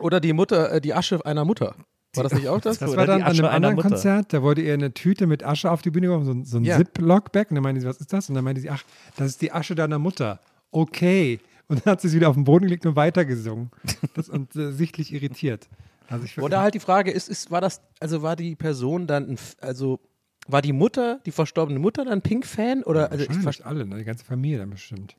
[0.00, 1.74] Oder die Mutter, äh, die Asche einer Mutter.
[2.18, 2.78] War das nicht auch das?
[2.78, 3.76] Das war dann an einem anderen.
[3.76, 6.56] Konzert, da wurde ihr eine Tüte mit Asche auf die Bühne geworfen, so, ein- so
[6.58, 6.76] ein Ja.
[6.76, 7.50] Zip-Lock-Bag.
[7.50, 8.28] Und dann meinte sie, was ist das?
[8.28, 8.82] Und dann meinte sie, ach,
[9.16, 10.40] das ist die Asche deiner Mutter.
[10.70, 11.40] Okay.
[11.68, 13.70] Und dann hat sie es wieder auf den Boden gelegt und weitergesungen.
[14.14, 15.68] Das, und äh, sichtlich irritiert.
[16.08, 19.28] Also ich Oder halt die Frage ist, ist, war das, also war die Person dann,
[19.30, 20.00] ein, also
[20.46, 22.82] war die Mutter, die verstorbene Mutter dann Pink-Fan?
[22.84, 23.98] Oder, also ich alle, ne?
[23.98, 25.16] die ganze Familie dann bestimmt.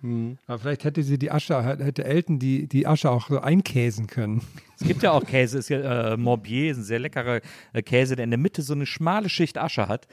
[0.00, 0.38] Hm.
[0.46, 4.42] Aber vielleicht hätte sie die Asche, hätte Elton die, die Asche auch so einkäsen können.
[4.80, 7.40] Es gibt ja auch Käse, ist ja, äh, Morbier ist ein sehr leckerer
[7.72, 10.06] äh, Käse, der in der Mitte so eine schmale Schicht Asche hat.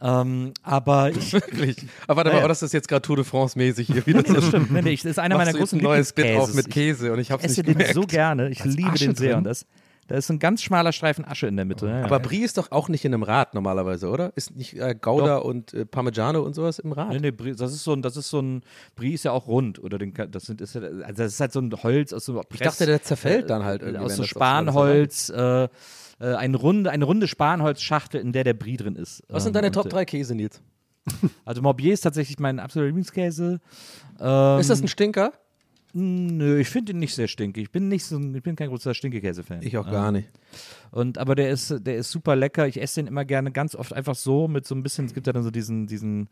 [0.00, 1.76] Ähm, aber ich, Wirklich.
[2.06, 4.22] Aber warte Ja, mal, oh, das ist jetzt gerade Tour de France mäßig hier wieder.
[4.22, 6.54] das stimmt, nee, nee, ich, das ist einer Machst meiner großen ein neues Bit auf
[6.54, 7.94] mit Käse und ich hab's Ich esse nicht den gemerkt.
[7.94, 9.38] so gerne, ich ist liebe Asche den sehr drin?
[9.38, 9.66] und das
[10.06, 11.86] Da ist ein ganz schmaler Streifen Asche in der Mitte.
[11.86, 12.22] Ja, Aber ja.
[12.22, 14.32] Brie ist doch auch nicht in einem Rad normalerweise, oder?
[14.36, 17.08] Ist nicht äh, Gouda und äh, Parmigiano und sowas im Rad?
[17.10, 18.62] Nee, nee, Brie, das ist so ein, das ist so ein,
[18.96, 21.52] Brie ist ja auch rund, oder den, das sind, ist ja, also das ist halt
[21.52, 24.04] so ein Holz aus so Ich dachte, der zerfällt dann halt irgendwie.
[24.04, 25.68] aus so Spanholz, äh, äh,
[26.18, 29.22] eine runde, eine runde Spanholzschachtel, in der der Brie drin ist.
[29.28, 30.60] Was sind Ähm, deine und, Top äh, 3 Käse, Nils?
[31.44, 33.60] Also Morbier ist tatsächlich mein absoluter Lieblingskäse.
[34.20, 35.32] Ähm, Ist das ein Stinker?
[35.96, 37.62] Nö, ich finde ihn nicht sehr stinkig.
[37.62, 39.62] Ich bin nicht so, ich bin kein großer Stinkekäse-Fan.
[39.62, 40.28] Ich auch gar nicht.
[40.90, 42.66] Und aber der ist, der ist super lecker.
[42.66, 45.04] Ich esse den immer gerne ganz oft einfach so mit so ein bisschen.
[45.04, 46.28] Es gibt ja dann so diesen, diesen,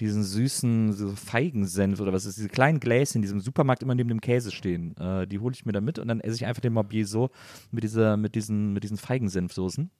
[0.00, 4.08] diesen süßen so Feigensenf oder was ist diese kleinen Gläschen in diesem Supermarkt immer neben
[4.08, 4.96] dem Käse stehen.
[4.96, 7.28] Äh, die hole ich mir dann mit und dann esse ich einfach den Morbier so
[7.70, 9.90] mit dieser, mit diesen, mit diesen Feigensenfsoßen.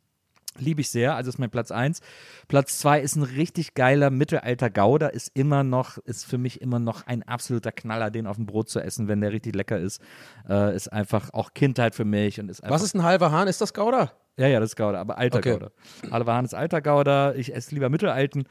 [0.59, 2.01] Liebe ich sehr, also ist mein Platz 1.
[2.49, 6.79] Platz 2 ist ein richtig geiler Mittelalter Gouda, ist immer noch, ist für mich immer
[6.79, 10.03] noch ein absoluter Knaller, den auf dem Brot zu essen, wenn der richtig lecker ist.
[10.49, 12.75] Äh, ist einfach auch Kindheit für mich und ist einfach.
[12.75, 13.49] Was ist ein halber Hahn?
[13.49, 14.13] Ist das Gouda?
[14.37, 15.53] Ja, ja, das ist Gouda, aber alter Okay.
[15.53, 15.71] Gouda.
[16.11, 18.45] Halbe Hahn ist alter Gouda, ich esse lieber Mittelalten.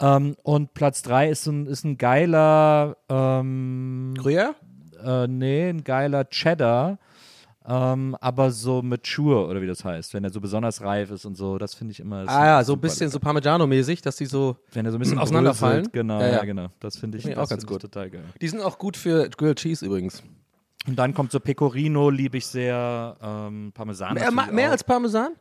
[0.00, 4.54] Ähm, und Platz 3 ist ein, ist ein geiler, ähm, Gruyère?
[5.04, 6.98] äh, nee, ein geiler Cheddar.
[7.66, 11.36] Ähm, aber so mature, oder wie das heißt, wenn er so besonders reif ist und
[11.36, 12.24] so, das finde ich immer.
[12.26, 13.12] Ah ja, so ein bisschen lecker.
[13.12, 14.56] so Parmigiano-mäßig, dass die so.
[14.72, 15.82] Wenn er so ein bisschen auseinanderfallen.
[15.84, 16.44] bröselt, Genau, Ja, ja, ja.
[16.44, 16.68] genau.
[16.80, 17.82] Das finde ich, Finde ich das auch ganz gut.
[17.82, 18.24] total geil.
[18.40, 20.22] Die sind auch gut für Grilled Cheese übrigens.
[20.88, 23.16] Und dann kommt so Pecorino, liebe ich sehr.
[23.22, 24.14] Ähm, Parmesan.
[24.14, 25.32] Mehr, mehr als Parmesan?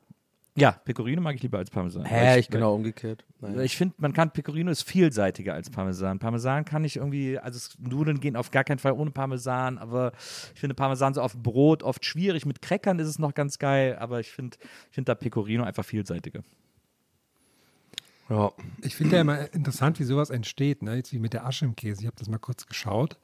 [0.55, 2.03] Ja, Pecorino mag ich lieber als Parmesan.
[2.03, 3.23] Hä, Weil ich genau umgekehrt.
[3.39, 3.61] Naja.
[3.61, 6.19] Ich finde, man kann Pecorino ist vielseitiger als Parmesan.
[6.19, 10.11] Parmesan kann ich irgendwie, also es- Nudeln gehen auf gar keinen Fall ohne Parmesan, aber
[10.53, 12.45] ich finde Parmesan so auf Brot oft schwierig.
[12.45, 14.57] Mit Crackern ist es noch ganz geil, aber ich finde
[14.89, 16.41] ich find da Pecorino einfach vielseitiger.
[18.29, 18.51] Ja.
[18.81, 20.95] Ich finde ja immer interessant, wie sowas entsteht, ne?
[20.95, 22.01] Jetzt wie mit der Asche im Käse.
[22.01, 23.17] Ich habe das mal kurz geschaut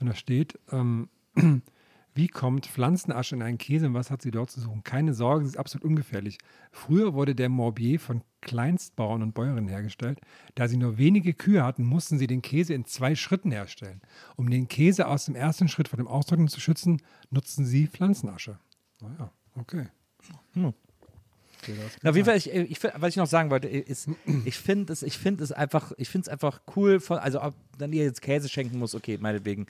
[0.00, 1.08] und da steht, ähm,
[2.14, 4.84] wie kommt Pflanzenasche in einen Käse und was hat sie dort zu suchen?
[4.84, 6.38] Keine Sorge, sie ist absolut ungefährlich.
[6.70, 10.20] Früher wurde der Morbier von Kleinstbauern und Bäuerinnen hergestellt.
[10.54, 14.00] Da sie nur wenige Kühe hatten, mussten sie den Käse in zwei Schritten herstellen.
[14.36, 18.58] Um den Käse aus dem ersten Schritt vor dem Austrocknen zu schützen, nutzten sie Pflanzenasche.
[19.00, 19.88] Naja, okay.
[22.02, 24.08] Na, auf jeden Fall, ich, ich, find- was ich noch sagen wollte, ist,
[24.44, 27.54] ich finde es, ich finde es einfach, ich finde es einfach cool, von, also ob
[27.78, 29.66] dann ihr jetzt Käse schenken muss, okay, meinetwegen.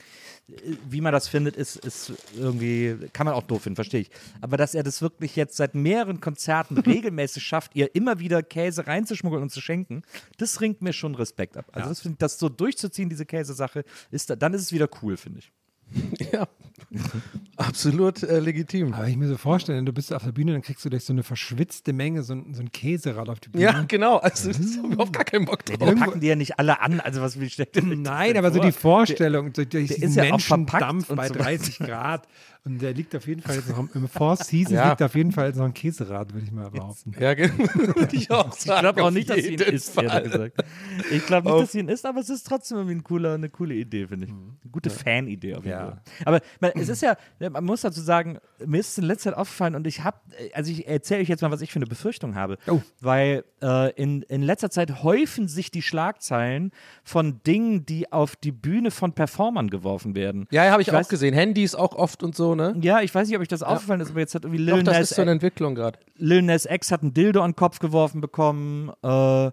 [0.89, 4.11] Wie man das findet, ist, ist irgendwie, kann man auch doof finden, verstehe ich.
[4.41, 8.85] Aber dass er das wirklich jetzt seit mehreren Konzerten regelmäßig schafft, ihr immer wieder Käse
[8.85, 10.03] reinzuschmuggeln und zu schenken,
[10.37, 11.65] das ringt mir schon Respekt ab.
[11.71, 15.17] Also das, find, das so durchzuziehen, diese Käsesache, ist, da- dann ist es wieder cool,
[15.17, 15.51] finde ich.
[16.31, 16.47] ja.
[17.57, 18.93] Absolut äh, legitim.
[18.93, 21.13] Aber ich mir so vorstellen, du bist auf der Bühne, dann kriegst du durch so
[21.13, 23.63] eine verschwitzte Menge so ein, so ein Käserad auf die Bühne.
[23.63, 24.17] Ja, genau.
[24.17, 25.77] Also, das ist überhaupt gar keinen Bock drauf.
[25.77, 28.59] Den packen die ja nicht alle an, also was wie steckt denn Nein, aber so
[28.59, 32.27] die Vorstellung, durch, durch der diesen ist ja auch verpackt Menschendampf bei so 30 Grad.
[32.65, 34.89] Und der liegt auf jeden Fall jetzt noch im- im Four Seasons Ja.
[34.89, 37.13] liegt auf jeden Fall jetzt noch ein Käserad, würde ich mal behaupten.
[37.19, 37.53] Ja, genau.
[37.95, 38.81] Würde ich auch Ich sagen.
[38.81, 40.63] glaube auch nicht, dass sie ihn isst, ehrlich gesagt.
[41.11, 43.35] Ich glaube nicht, Auf- dass sie ihn isst, aber es ist trotzdem irgendwie ein cooler,
[43.35, 44.31] eine coole Idee, finde ich.
[44.31, 45.85] Eine gute Fan-Idee auf jeden Ja.
[45.85, 46.01] Fall.
[46.25, 47.15] Aber man, es ist ja,
[47.51, 50.17] man muss dazu sagen, mir ist es in letzter Zeit aufgefallen und ich habe,
[50.53, 52.57] also ich erzähle euch jetzt mal, was ich für eine Befürchtung habe.
[52.65, 52.81] Oh.
[52.99, 56.71] Weil äh, in, in letzter Zeit häufen sich die Schlagzeilen
[57.03, 60.47] von Dingen, die auf die Bühne von Performern geworfen werden.
[60.49, 61.35] Ja, ja habe ich, Ich auch weiß- gesehen.
[61.35, 62.75] Handys auch oft und so, ne?
[62.81, 64.83] Ja, ich weiß nicht, ob euch das aufgefallen ist, aber jetzt hat irgendwie Doch, Lil
[64.83, 65.99] das Nas ist so eine Entwicklung gerade.
[66.17, 68.91] Lil Nas X hat einen Dildo an den Kopf geworfen bekommen.
[69.03, 69.51] Äh, äh,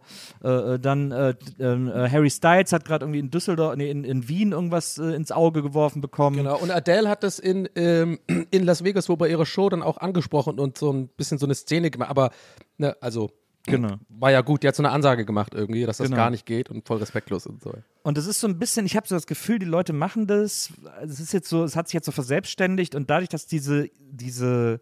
[0.79, 4.53] dann äh, ähm, äh, Harry Styles hat gerade irgendwie in Düsseldorf, nee, in, in Wien
[4.53, 6.39] irgendwas äh, ins Auge geworfen bekommen.
[6.39, 6.59] Genau.
[6.59, 8.19] Und Adele hat das in, ähm,
[8.51, 11.47] in Las Vegas, wo bei ihrer Show dann auch angesprochen und so ein bisschen so
[11.47, 12.11] eine Szene gemacht.
[12.11, 12.31] Aber,
[12.79, 13.31] ne, also,
[13.67, 13.95] Genau.
[14.09, 14.63] war ja gut.
[14.63, 16.17] Die hat so eine Ansage gemacht irgendwie, dass das Genau.
[16.17, 17.73] gar nicht geht und voll respektlos und so.
[18.03, 20.73] Und das ist so ein bisschen, ich habe so das Gefühl, die Leute machen das.
[21.03, 24.81] Es ist jetzt so, es hat sich jetzt so verselbstständigt und dadurch, dass diese, diese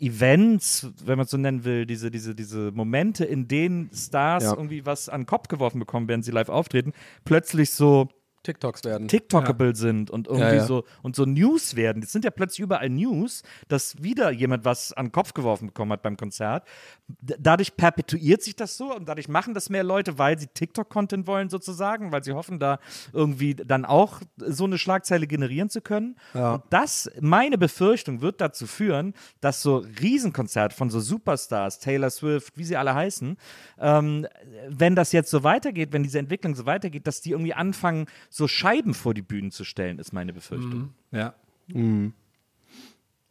[0.00, 4.50] Events, wenn man es so nennen will, diese, diese, diese Momente, in denen Stars Ja.
[4.54, 6.92] irgendwie was an den Kopf geworfen bekommen, während sie live auftreten,
[7.24, 8.08] plötzlich so
[8.42, 9.08] TikToks werden.
[9.08, 10.64] TikTokable sind und irgendwie Ja, ja.
[10.64, 12.02] so und so News werden.
[12.02, 15.92] Es sind ja plötzlich überall News, dass wieder jemand was an den Kopf geworfen bekommen
[15.92, 16.66] hat beim Konzert.
[17.08, 21.26] D dadurch perpetuiert sich das so und dadurch machen das mehr Leute, weil sie TikTok-Content
[21.26, 22.78] wollen sozusagen, weil sie hoffen, da
[23.12, 26.16] irgendwie dann auch so eine Schlagzeile generieren zu können.
[26.54, 32.56] Und das, meine Befürchtung, wird dazu führen, dass so Riesenkonzerte von so Superstars, Taylor Swift,
[32.56, 33.36] wie sie alle heißen,
[33.80, 34.26] ähm,
[34.68, 38.48] wenn das jetzt so weitergeht, wenn diese Entwicklung so weitergeht, dass die irgendwie anfangen, so
[38.48, 40.94] Scheiben vor die Bühnen zu stellen, ist meine Befürchtung.
[41.10, 41.34] Ja.
[41.68, 42.12] Finde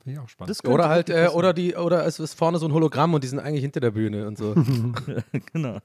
[0.05, 0.65] ich auch spannend.
[0.65, 3.39] Oder halt, äh, oder die, oder es ist vorne so ein Hologramm und die sind
[3.39, 4.55] eigentlich hinter der Bühne und so.
[5.53, 5.79] genau.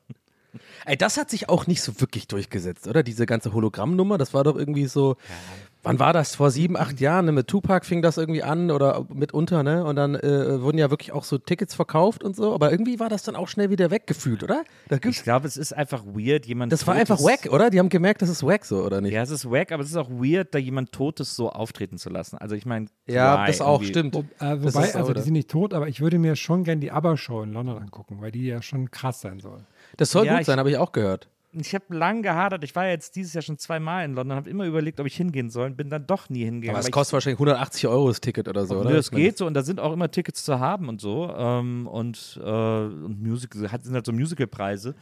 [0.85, 3.03] Ey, das hat sich auch nicht so wirklich durchgesetzt, oder?
[3.03, 5.17] Diese ganze Hologrammnummer, das war doch irgendwie so.
[5.85, 6.37] Wann war das?
[6.37, 7.25] Vor sieben, acht Jahren?
[7.25, 7.33] Ne?
[7.33, 9.85] Mit Tupac fing das irgendwie an oder mitunter, ne?
[9.85, 12.55] Und dann äh, wurden ja wirklich auch so Tickets verkauft und so.
[12.55, 14.63] Aber irgendwie war das dann auch schnell wieder weggefühlt, oder?
[14.89, 17.69] Da gibt's, Ich glaube, es ist einfach weird, jemand das war einfach wack, oder?
[17.69, 19.13] Die haben gemerkt, das ist wack so, oder nicht?
[19.13, 22.11] Ja, es ist wack, aber es ist auch weird, da jemand Totes so auftreten zu
[22.11, 22.39] lassen.
[22.39, 23.89] Also ich meine, Ja, why das auch, irgendwie?
[23.89, 24.15] stimmt.
[24.15, 25.23] Wo, äh, wobei, ist also auch, die oder?
[25.23, 28.31] sind nicht tot, aber ich würde mir schon gern die ABBA-Show in London angucken, weil
[28.31, 29.65] die ja schon krass sein soll.
[29.97, 31.29] Das soll Ja, gut sein, habe ich auch gehört.
[31.55, 32.65] Ich habe lang gehadert.
[32.65, 35.51] Ich war jetzt dieses Jahr schon zweimal in London, habe immer überlegt, ob ich hingehen
[35.51, 36.77] soll, bin dann doch nie hingegangen.
[36.77, 38.89] Aber es kostet wahrscheinlich 180 Euro das Ticket oder so, oder?
[38.91, 41.87] Nö, meine, geht so und da sind auch immer Tickets zu haben und so ähm,
[41.87, 44.95] und, äh, und Musical, hat- sind halt so Musicalpreise.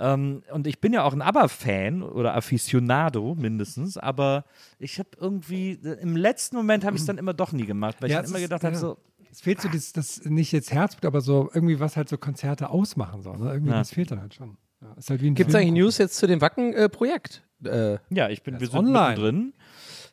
[0.00, 4.44] Ähm, und ich bin ja auch ein ABBA-Fan oder Aficionado mindestens, aber
[4.80, 8.10] ich habe irgendwie, im letzten Moment habe ich es dann immer doch nie gemacht, weil
[8.10, 8.80] Ja, ich immer gedacht habe, ja.
[8.80, 8.96] so,
[9.30, 12.70] Es fehlt so das, das nicht jetzt Herzblut, aber so irgendwie, was halt so Konzerte
[12.70, 13.38] ausmachen soll.
[13.38, 13.52] Ne?
[13.52, 13.78] Irgendwie, Ja.
[13.78, 14.56] das fehlt dann halt schon.
[14.84, 17.42] Ja, ist halt wie ein Gibt es eigentlich News jetzt zu dem Wacken-Projekt?
[17.64, 19.08] Äh, Ja, ich bin, wir sind online.
[19.08, 19.52] mittendrin.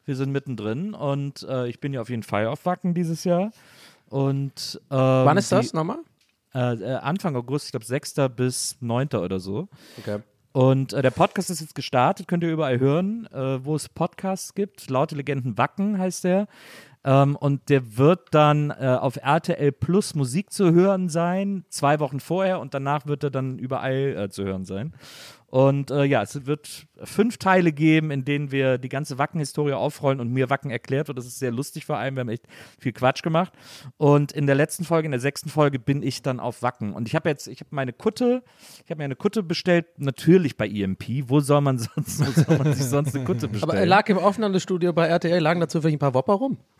[0.06, 3.52] Wir sind mittendrin und äh, ich bin ja auf jeden Fall auf Wacken dieses Jahr.
[4.10, 6.00] Und ähm, wann ist das die- nochmal?
[6.54, 8.16] Äh, äh, Anfang August, ich glaube 6.
[8.36, 9.10] bis 9.
[9.16, 9.68] oder so.
[10.00, 10.20] Okay.
[10.54, 14.54] Und äh, der Podcast ist jetzt gestartet, könnt ihr überall hören, äh, wo es Podcasts
[14.54, 14.90] gibt.
[14.90, 16.48] Laute Legenden Wacken heißt der.
[17.04, 22.20] Ähm, und der wird dann äh, auf RTL Plus Musik zu hören sein, zwei Wochen
[22.20, 24.94] vorher und danach wird er dann überall äh, zu hören sein.
[25.52, 30.22] Und äh, ja, es wird fünf Teile geben, in denen wir die ganze Wacken-Historie aufrollen
[30.22, 31.18] und mir Wacken erklärt wird.
[31.18, 32.16] Das ist sehr lustig vor allem.
[32.16, 32.46] Wir haben echt
[32.80, 33.52] viel Quatsch gemacht.
[33.98, 36.94] Und in der letzten Folge, in der sechsten Folge, bin ich dann auf Wacken.
[36.94, 38.44] Und ich habe jetzt, ich habe meine Kutte,
[38.86, 41.30] ich habe mir eine Kutte bestellt, natürlich bei EMP.
[41.30, 43.70] Wo soll man sonst, wo soll man sich sonst eine Kutte bestellen?
[43.70, 46.60] Aber er lag im Aufnahmestudio bei RTL, lagen dazu vielleicht ein paar Wopper rum.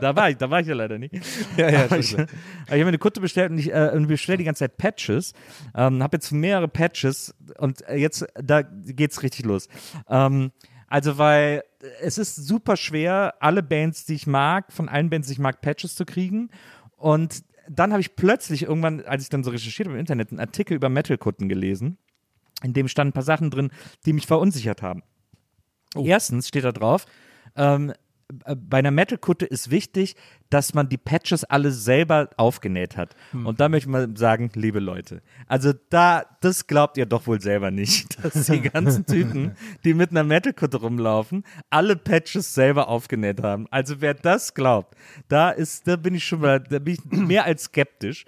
[0.00, 1.14] da war ich, da war ich ja leider nicht.
[1.56, 4.38] Ja, ja, aber ich, aber ich habe mir eine Kutte bestellt und ich äh, bestelle
[4.38, 5.32] die ganze Zeit Patches.
[5.76, 9.68] Ähm, habe jetzt mehrere Patches und äh, jetzt da geht's richtig los.
[10.08, 10.52] Ähm,
[10.88, 11.64] also weil
[12.00, 15.60] es ist super schwer, alle Bands, die ich mag, von allen Bands, die ich mag,
[15.60, 16.50] Patches zu kriegen.
[16.96, 20.40] Und dann habe ich plötzlich irgendwann, als ich dann so recherchiert habe im Internet, einen
[20.40, 21.98] Artikel über Metal-Kutten gelesen,
[22.62, 23.70] in dem standen ein paar Sachen drin,
[24.06, 25.02] die mich verunsichert haben.
[25.96, 27.06] Erstens steht da drauf,
[27.56, 27.94] ähm, äh,
[28.28, 30.16] bei einer Metal-Kutte ist wichtig,
[30.50, 33.16] dass man die Patches alle selber aufgenäht hat.
[33.32, 37.40] Und da möchte ich mal sagen, liebe Leute, also da, das glaubt ihr doch wohl
[37.40, 43.42] selber nicht, dass die ganzen Typen, die mit einer Metal-Kutte rumlaufen, alle Patches selber aufgenäht
[43.42, 43.66] haben.
[43.70, 44.96] Also wer das glaubt,
[45.28, 48.24] da ist, da bin ich schon mal, da bin ich mehr als skeptisch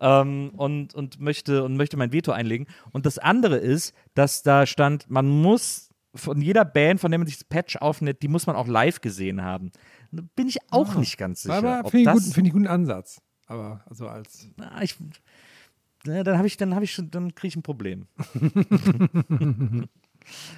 [0.00, 2.66] ähm, und, und möchte und möchte mein Veto einlegen.
[2.92, 7.26] Und das andere ist, dass da stand, man muss von jeder Band, von der man
[7.26, 9.70] sich das Patch aufnimmt, die muss man auch live gesehen haben.
[10.10, 11.54] Da Bin ich auch nicht ganz sicher.
[11.56, 13.20] Aber finde ich, guten- find ich einen guten Ansatz.
[13.46, 14.48] Aber also als.
[14.56, 14.96] Na, ich,
[16.04, 18.06] na, dann habe ich, dann habe ich schon, dann kriege ich ein Problem.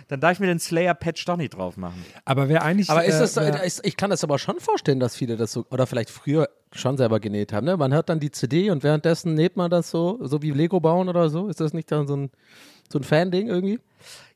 [0.08, 2.04] dann darf ich mir den Slayer-Patch doch nicht drauf machen.
[2.24, 2.90] Aber wer eigentlich.
[2.90, 5.52] Aber ist äh, das, wer- ist, ich kann das aber schon vorstellen, dass viele das
[5.52, 7.64] so, oder vielleicht früher schon selber genäht haben.
[7.66, 7.76] Ne?
[7.76, 11.08] Man hört dann die CD und währenddessen näht man das so, so wie Lego bauen
[11.08, 11.48] oder so.
[11.48, 12.30] Ist das nicht dann so ein,
[12.92, 13.80] so ein Fan-Ding irgendwie?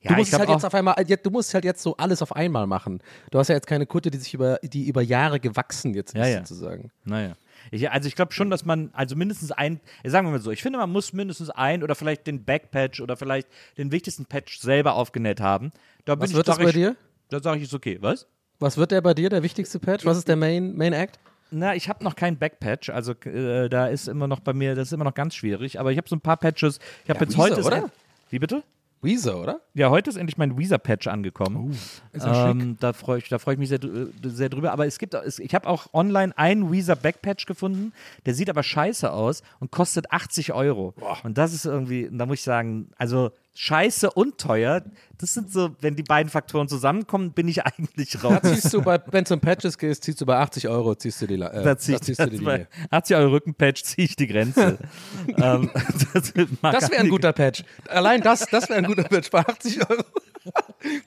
[0.01, 2.21] Ja, du musst ich es halt jetzt auf einmal, du musst halt jetzt so alles
[2.23, 3.01] auf einmal machen.
[3.31, 6.27] Du hast ja jetzt keine Kutte, die sich über, die über Jahre gewachsen jetzt ist,
[6.27, 6.39] ja.
[6.39, 6.91] sozusagen.
[7.05, 7.37] Naja.
[7.71, 10.63] Ich, also ich glaube schon, dass man, also mindestens ein, sagen wir mal so, ich
[10.63, 13.49] finde, man muss mindestens ein oder vielleicht den Backpatch oder vielleicht
[13.79, 15.73] den wichtigsten Patch selber aufgenäht haben.
[16.05, 16.97] Da Was ich, wird das sag bei ich, dir?
[17.31, 17.99] Da sage ich, ist okay.
[18.01, 18.27] Was?
[18.59, 20.05] Was wird der bei dir, der wichtigste Patch?
[20.05, 21.19] Was ist der Main, Main Act?
[21.51, 24.89] Na, ich habe noch keinen Backpatch, also äh, da ist immer noch bei mir, das
[24.89, 26.79] ist immer noch ganz schwierig, aber ich habe so ein paar Patches.
[27.05, 27.65] Ich habe Ja, jetzt Weezer, heute.
[27.65, 27.91] oder?
[28.31, 28.63] Wie bitte?
[29.05, 29.61] Weezer, oder?
[29.75, 31.71] Ja, heute ist endlich mein Weezer-Patch angekommen.
[32.13, 32.63] ist ja schick.
[32.63, 34.73] ähm, da freue ich, da freu ich mich sehr, drü- sehr drüber.
[34.73, 37.93] Aber es gibt, ich habe auch online einen Weezer Backpatch gefunden.
[38.27, 40.95] Der sieht aber scheiße aus und kostet 80 Euro.
[41.25, 44.83] Und das ist irgendwie, da muss ich sagen, also scheiße und teuer.
[45.19, 48.41] Das sind so, wenn die beiden Faktoren zusammenkommen, bin ich eigentlich raus.
[48.43, 51.23] Da ziehst du bei, wenn es um Patches geht, ziehst du bei 80 Euro, ziehst
[51.23, 52.67] du die, äh, Da zieh ich, ziehst du die Linie.
[52.91, 54.79] 80 Euro Rückenpatch ziehe ich die Grenze.
[55.37, 55.71] ähm,
[56.13, 56.33] das
[56.63, 57.65] Das wäre ein guter Patch.
[57.89, 60.03] Allein das, das wäre ein guter Patch bei 80 Euro.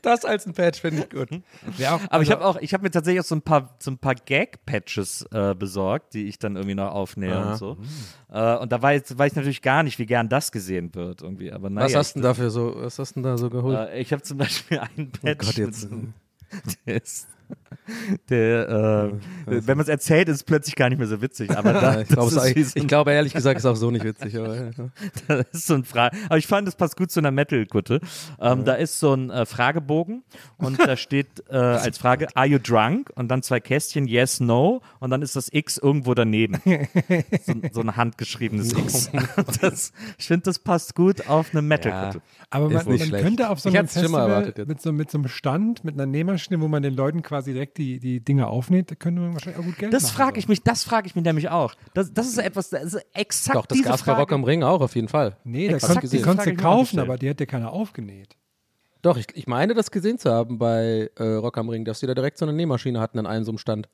[0.01, 1.29] Das als ein Patch finde ich gut.
[1.31, 3.91] auch, Aber ich also- habe auch, ich habe mir tatsächlich auch so ein paar, so
[3.91, 7.77] ein paar Gag-Patches äh, besorgt, die ich dann irgendwie noch aufnähe und so.
[8.31, 11.51] Äh, und da weiß, weiß ich natürlich gar nicht, wie gern das gesehen wird irgendwie.
[11.51, 13.77] Aber naja, Was hast du denn dafür so, was hast du denn da so geholt?
[13.77, 15.45] äh, ich habe zum Beispiel einen Patch.
[15.47, 15.87] Gott, jetzt.
[16.85, 17.27] der ist,
[18.29, 19.13] Der, äh,
[19.45, 21.51] wenn man es erzählt, ist es plötzlich gar nicht mehr so witzig.
[21.55, 24.37] Aber da, ich, glaube, so glaube ehrlich gesagt, ist auch so nicht witzig.
[24.37, 24.71] Aber, ja.
[25.27, 28.01] das ist so ein Fra Aber ich fand, das passt gut zu einer Metal-Kutte.
[28.39, 30.23] Ähm, Da ist so ein äh, Fragebogen
[30.57, 33.11] und da steht äh, als Frage, are you drunk?
[33.15, 34.81] Und dann zwei Kästchen, yes, no.
[34.99, 36.61] Und dann ist das X irgendwo daneben.
[37.45, 39.11] so, so ein handgeschriebenes X.
[39.61, 42.21] das, ich finde, das passt gut auf eine Metal-Kutte.
[42.49, 45.95] Aber man, man könnte auf so einem Festival mit so, mit so einem Stand, mit
[45.95, 49.33] einer Nähmaschine, wo man den Leuten quasi direkt die, die Dinge aufnäht, da könnte man
[49.33, 50.15] wahrscheinlich auch gut Geld Das machen.
[50.15, 51.73] frage ich mich, das frage ich mich nämlich auch.
[51.93, 54.13] Das, das ist etwas, das ist exakt Doch, das gab es bei.
[54.13, 55.37] Rock am Ring auch auf jeden Fall.
[55.43, 58.35] Nee, da Exakt konnt, die konntest du kaufen, aber die hat ja keiner aufgenäht.
[59.01, 62.07] Doch, ich, ich meine, das gesehen zu haben bei äh, Rock am Ring, dass die
[62.07, 63.87] da direkt so eine Nähmaschine hatten an einem so einem Stand.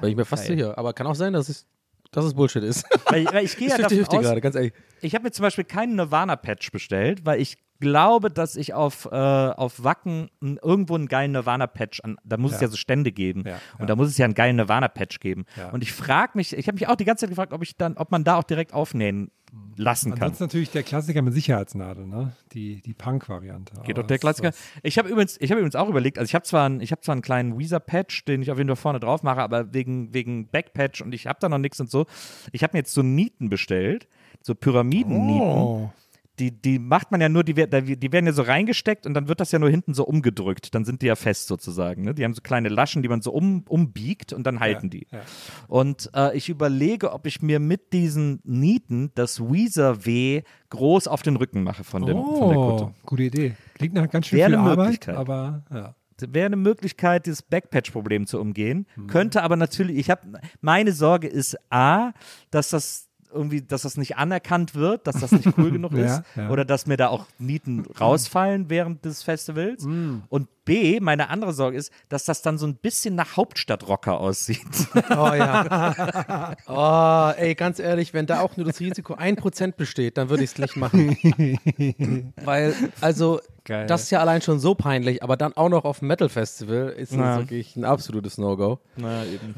[0.00, 0.56] Weil ich mir fast geil.
[0.56, 0.78] sicher.
[0.78, 1.66] Aber kann auch sein, dass es,
[2.10, 2.84] dass es Bullshit ist.
[3.10, 4.72] Weil, weil ich gehe ja davon 50 aus, gerade, ganz ehrlich.
[5.02, 9.14] Ich habe mir zum Beispiel keinen Nirvana-Patch bestellt, weil ich glaube, dass ich auf, äh,
[9.16, 13.54] auf Wacken irgendwo einen geilen Nirvana-Patch an, da muss es ja so Stände geben Ja,
[13.74, 13.86] und ja.
[13.86, 15.44] da muss es ja einen geilen Nirvana-Patch geben.
[15.56, 15.70] Ja.
[15.70, 17.96] Und ich frage mich, ich habe mich auch die ganze Zeit gefragt, ob ich dann,
[17.96, 19.30] ob man da auch direkt aufnähen
[19.76, 20.22] lassen kann.
[20.24, 22.32] Ansonsten natürlich der Klassiker mit Sicherheitsnadel, ne?
[22.52, 23.74] Die, die Punk-Variante.
[23.84, 24.48] Geht doch der das- Klassiker.
[24.50, 27.00] das- Ich habe übrigens, ich habe übrigens auch überlegt, also ich habe zwar, ich habe
[27.02, 30.48] zwar einen kleinen Weezer-Patch, den ich auf jeden Fall vorne drauf mache, aber wegen, wegen
[30.48, 32.06] Backpatch und ich habe da noch nichts und so.
[32.52, 34.08] Ich habe mir jetzt so Nieten bestellt,
[34.42, 35.40] so Pyramiden-Nieten.
[35.48, 35.92] Oh.
[36.38, 39.40] Die, die macht man ja nur, die, die werden ja so reingesteckt und dann wird
[39.40, 40.74] das ja nur hinten so umgedrückt.
[40.74, 42.02] Dann sind die ja fest sozusagen.
[42.02, 42.14] Ne?
[42.14, 45.06] Die haben so kleine Laschen, die man so um, umbiegt und dann halten die.
[45.10, 45.20] ja.
[45.68, 51.22] Und äh, ich überlege, ob ich mir mit diesen Nieten das Weezer W groß auf
[51.22, 52.94] den Rücken mache von, dem, von der Oh, Kutte.
[53.06, 53.54] gute Idee.
[53.74, 55.16] Klingt nach ganz schön Wäre viel eine Arbeit, Möglichkeit.
[55.16, 55.94] aber ja.
[56.18, 58.86] Wäre eine Möglichkeit, dieses Backpatch-Problem zu umgehen.
[58.96, 59.06] Mhm.
[59.06, 60.22] Könnte aber natürlich, ich habe,
[60.62, 62.12] meine Sorge ist A,
[62.50, 63.05] dass das
[63.36, 66.50] irgendwie, dass das nicht anerkannt wird, dass das nicht cool genug Ja, ist ja.
[66.50, 69.84] oder dass mir da auch Nieten rausfallen während des Festivals.
[69.84, 70.22] Mhm.
[70.28, 74.66] Und B, meine andere Sorge ist, dass das dann so ein bisschen nach Hauptstadtrocker aussieht.
[75.10, 76.54] Oh ja.
[76.66, 80.50] Oh, ey, ganz ehrlich, wenn da auch nur das Risiko 1% besteht, dann würde ich
[80.50, 81.16] es nicht machen.
[82.44, 83.86] Weil, also, Geil.
[83.86, 87.12] das ist ja allein schon so peinlich, aber dann auch noch auf dem Metal-Festival ist
[87.12, 88.78] das wirklich ein absolutes No-Go.
[88.96, 89.54] Na, eben.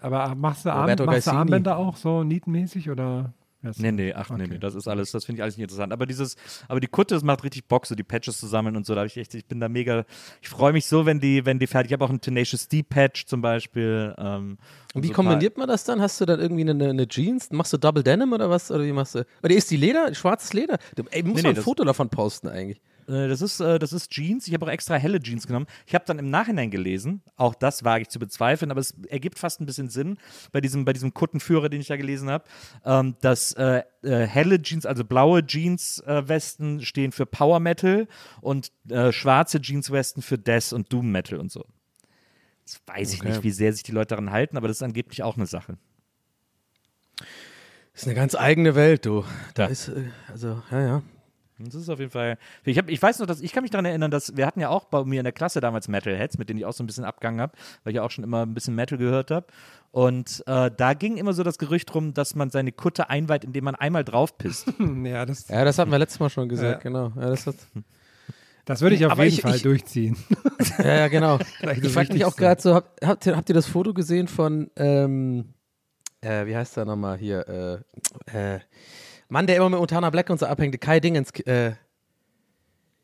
[0.00, 1.30] Aber machst du, Arm, machst du.
[1.32, 3.32] Armbänder auch so nietenmäßig oder?
[3.76, 4.52] Nee, nee, ach nee, Okay.
[4.54, 5.92] nee, das ist alles, das finde ich alles nicht interessant.
[5.92, 6.36] Aber dieses,
[6.66, 8.94] aber die Kutte, das macht richtig Bock, so die Patches zu sammeln und so.
[8.94, 10.06] Da habe ich echt, ich bin da mega,
[10.40, 13.26] ich freue mich so, wenn die, wenn die fertig, ich habe auch einen Tenacious D-Patch
[13.26, 14.14] zum Beispiel.
[14.16, 14.56] Ähm,
[14.94, 16.00] Und wie so kombiniert man das dann?
[16.00, 17.50] Hast du dann irgendwie eine, eine Jeans?
[17.52, 18.70] Machst du Double Denim oder was?
[18.70, 19.26] Oder wie machst du?
[19.42, 20.78] Oder ist die Leder, schwarzes Leder?
[20.96, 22.80] Du, ey, muss Nee, man nee, ein das- Foto davon posten eigentlich.
[23.10, 24.46] Äh, Das ist, äh, das ist Jeans.
[24.46, 25.66] Ich habe auch extra helle Jeans genommen.
[25.86, 29.38] Ich habe dann im Nachhinein gelesen, auch das wage ich zu bezweifeln, aber es ergibt
[29.38, 30.18] fast ein bisschen Sinn
[30.52, 32.44] bei diesem, bei diesem Kuttenführer, den ich da gelesen habe,
[32.84, 38.06] ähm, dass äh, äh, helle Jeans, also blaue Jeans-Westen stehen für Power Metal
[38.40, 38.72] und
[39.10, 41.64] schwarze Jeans-Westen für Death und Doom Metal und so.
[42.60, 43.30] Jetzt weiß ich Okay.
[43.30, 45.76] nicht, wie sehr sich die Leute daran halten, aber das ist angeblich auch eine Sache.
[47.94, 49.24] ist eine ganz eigene Welt, du.
[49.54, 49.90] Da ist,
[50.28, 51.02] also, ja, ja.
[51.64, 52.38] Das ist auf jeden Fall.
[52.64, 54.68] Ich, hab, ich weiß noch, dass ich kann mich daran erinnern, dass wir hatten ja
[54.70, 57.04] auch bei mir in der Klasse damals Metalheads, mit denen ich auch so ein bisschen
[57.04, 57.52] abgegangen habe,
[57.84, 59.46] weil ich ja auch schon immer ein bisschen Metal gehört habe.
[59.92, 63.64] Und äh, da ging immer so das Gerücht rum, dass man seine Kutte einweiht, indem
[63.64, 64.72] man einmal drauf pisst.
[65.04, 66.90] Ja, das, Ja, das hatten wir letztes Mal schon gesagt, Ja.
[66.90, 67.12] genau.
[67.16, 67.56] Ja, das hat,
[68.64, 70.16] das würde ich auf Aber jeden ich- Fall ich- durchziehen.
[70.78, 71.38] ja, ja genau.
[71.58, 74.28] Vielleicht ich frage mich auch gerade so, habt, habt, ihr, habt ihr das Foto gesehen
[74.28, 75.54] von, ähm,
[76.20, 77.82] äh, wie heißt der nochmal hier,
[78.28, 78.60] äh, äh,
[79.30, 81.72] Mann, der immer mit Montana Black und so abhängt, Kai Dingens, äh,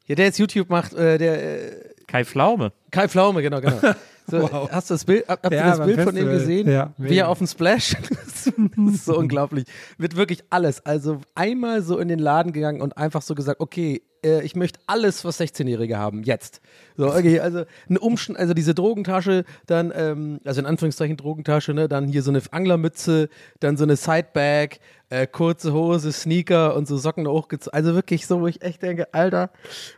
[0.07, 2.73] ja, der jetzt YouTube macht, äh, der, äh, Kai Pflaume.
[2.91, 3.81] Kai Pflaume, genau, genau.
[4.27, 4.71] So, Wow.
[4.71, 6.71] Hast du das Bild, hab, habt ihr Ja, das beim Bild von ihm gesehen?
[6.71, 7.97] Ja, wie er auf dem Splash.
[8.11, 9.67] das ist so unglaublich.
[9.99, 10.85] Wird wirklich alles.
[10.85, 14.81] Also einmal so in den Laden gegangen und einfach so gesagt, okay, äh, ich möchte
[14.87, 16.61] alles, was 16-Jährige haben, jetzt.
[16.97, 21.89] So, okay, also eine Umschn also diese Drogentasche, dann, ähm, also in Anführungszeichen Drogentasche, ne,
[21.89, 23.29] dann hier so eine Anglermütze,
[23.61, 27.77] dann so eine Sidebag, äh, kurze Hose, Sneaker und so Socken hochgezogen.
[27.77, 29.51] Also wirklich so, wo ich echt denke, Alter,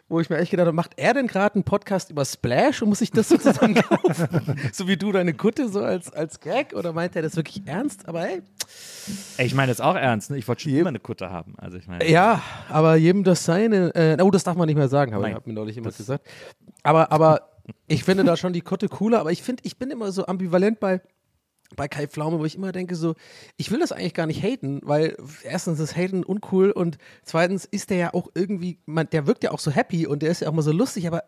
[0.08, 2.90] wo ich mir echt gedacht habe, macht er denn gerade einen Podcast über Splash und
[2.90, 4.17] muss ich das sozusagen kaufen?
[4.72, 8.08] so wie du deine Kutte so als, als Gag oder meint er das wirklich ernst?
[8.08, 8.42] Aber hey,
[9.38, 10.36] Ey, ich meine das auch ernst, ne?
[10.38, 11.54] Ich wollte schon immer eine Kutte haben.
[11.56, 12.08] Also ich meine.
[12.08, 13.94] ja, aber jedem das seine.
[13.94, 16.26] Äh, oh, das darf man nicht mehr sagen, habe ich hab mir neulich jemand gesagt.
[16.82, 17.48] Aber, aber
[17.86, 20.80] ich finde da schon die Kutte cooler, aber ich finde, ich bin immer so ambivalent
[20.80, 21.00] bei,
[21.76, 23.14] bei Kai Pflaume, wo ich immer denke, so,
[23.56, 27.90] ich will das eigentlich gar nicht haten, weil erstens ist Haten uncool und zweitens ist
[27.90, 30.48] der ja auch irgendwie, man, der wirkt ja auch so happy und der ist ja
[30.48, 31.24] auch mal so lustig, aber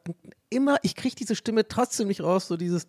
[0.49, 2.88] immer, ich kriege diese Stimme trotzdem nicht raus, so dieses,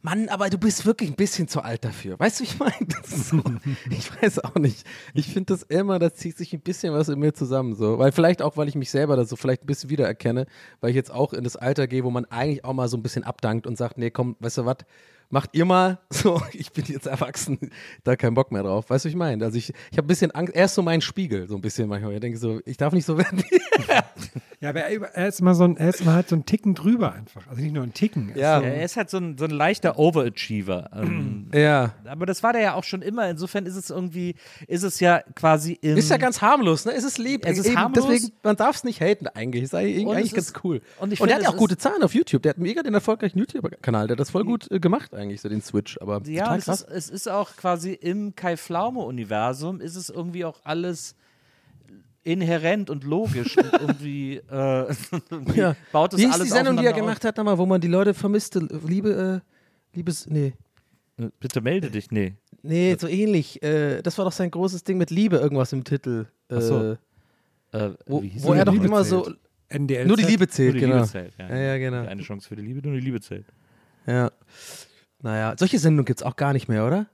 [0.00, 2.20] Mann, aber du bist wirklich ein bisschen zu alt dafür.
[2.20, 2.72] Weißt du, ich meine?
[3.04, 3.42] So,
[3.90, 4.86] ich weiß auch nicht.
[5.12, 7.74] Ich finde das immer, da zieht sich ein bisschen was in mir zusammen.
[7.74, 7.98] So.
[7.98, 10.46] Weil vielleicht auch, weil ich mich selber da so vielleicht ein bisschen wiedererkenne,
[10.80, 13.02] weil ich jetzt auch in das Alter gehe, wo man eigentlich auch mal so ein
[13.02, 14.76] bisschen abdankt und sagt, nee, komm, weißt du was,
[15.30, 17.58] macht ihr mal so, ich bin jetzt erwachsen,
[18.04, 18.90] da keinen Bock mehr drauf.
[18.90, 19.44] Weißt du, was ich meine?
[19.44, 21.88] Also ich, ich habe ein bisschen Angst, er ist so mein Spiegel, so ein bisschen
[21.88, 22.14] manchmal.
[22.14, 23.60] Ich denke so, ich darf nicht so werden wie
[24.60, 26.74] Ja, aber er, er ist immer so ein, er ist immer halt so ein Ticken
[26.74, 27.46] drüber einfach.
[27.48, 28.30] Also nicht nur ein Ticken.
[28.30, 28.58] er Ja.
[28.58, 30.90] Ist Ja, er ist halt so ein, so ein leichter Overachiever.
[30.94, 31.94] Ähm, Ja.
[32.04, 33.28] aber das war der ja auch schon immer.
[33.30, 34.34] Insofern ist es irgendwie,
[34.66, 35.96] ist es ja quasi im.
[35.96, 36.92] Ist ja ganz harmlos, ne?
[36.92, 37.44] Es ist lieb.
[37.46, 38.06] Es ist Eben, harmlos.
[38.06, 39.62] Deswegen, man darf es nicht haten eigentlich.
[39.64, 40.80] Ist eigentlich, Und eigentlich es ganz ist- cool.
[40.98, 42.42] und ich der finde, hat ja auch gute Zahlen auf YouTube.
[42.42, 44.08] Der hat mega den erfolgreichen YouTube-Kanal.
[44.08, 45.98] Der hat das voll gut äh, gemacht eigentlich, so den Switch.
[46.00, 50.60] Aber Ja, es ist, es ist auch quasi im Kai Pflaume-Universum ist es irgendwie auch
[50.64, 51.14] alles
[52.24, 54.40] inhärent und logisch und irgendwie, äh,
[55.30, 55.76] irgendwie Ja.
[55.92, 58.14] baut es Wie alles die Sendung, die er gemacht hat, nochmal, wo man die Leute
[58.14, 58.60] vermisste?
[58.86, 60.52] Liebe, äh, Liebes, nee.
[61.18, 61.30] auf.
[61.40, 62.34] Bitte melde dich, nee.
[62.62, 63.62] Nee, so ähnlich.
[63.62, 66.26] Äh, das war doch sein großes Ding mit Liebe, irgendwas im Titel.
[66.48, 66.96] Äh, Ach so.
[67.72, 69.32] Äh, Wo, wie wo er doch immer so.
[69.68, 70.06] NDL.
[70.06, 70.96] Nur die Liebe zählt, Nur die genau.
[70.96, 71.32] Liebe zählt.
[71.38, 72.06] Ja, Ja, ja, genau.
[72.08, 73.46] Eine Chance für die Liebe, nur die Liebe zählt.
[74.06, 74.30] Ja.
[75.22, 77.06] Naja, solche Sendungen gibt es auch gar nicht mehr, oder?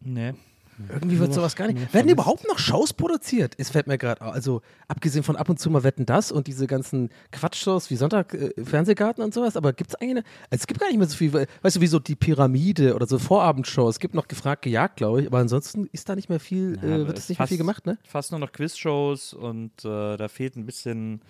[0.00, 0.34] Nee.
[0.90, 1.92] Irgendwie wird sowas gar nicht.
[1.94, 3.54] Werden überhaupt noch Shows produziert?
[3.58, 6.66] Es fällt mir gerade, also abgesehen von ab und zu mal Wetten das und diese
[6.66, 10.66] ganzen Quatschshows wie Sonntag äh, Fernsehgarten und sowas, aber gibt es eigentlich eine, also es
[10.66, 13.96] gibt gar nicht mehr so viel, weißt du, wie so die Pyramide oder so Vorabendshows.
[13.96, 16.88] Es gibt noch gefragt, gejagt, glaube ich, aber ansonsten ist da nicht mehr viel, Ja,
[16.96, 17.98] äh, wird es das nicht mehr viel fast- gemacht, ne?
[18.04, 21.20] Fast nur noch Quizshows und äh, da fehlt ein bisschen,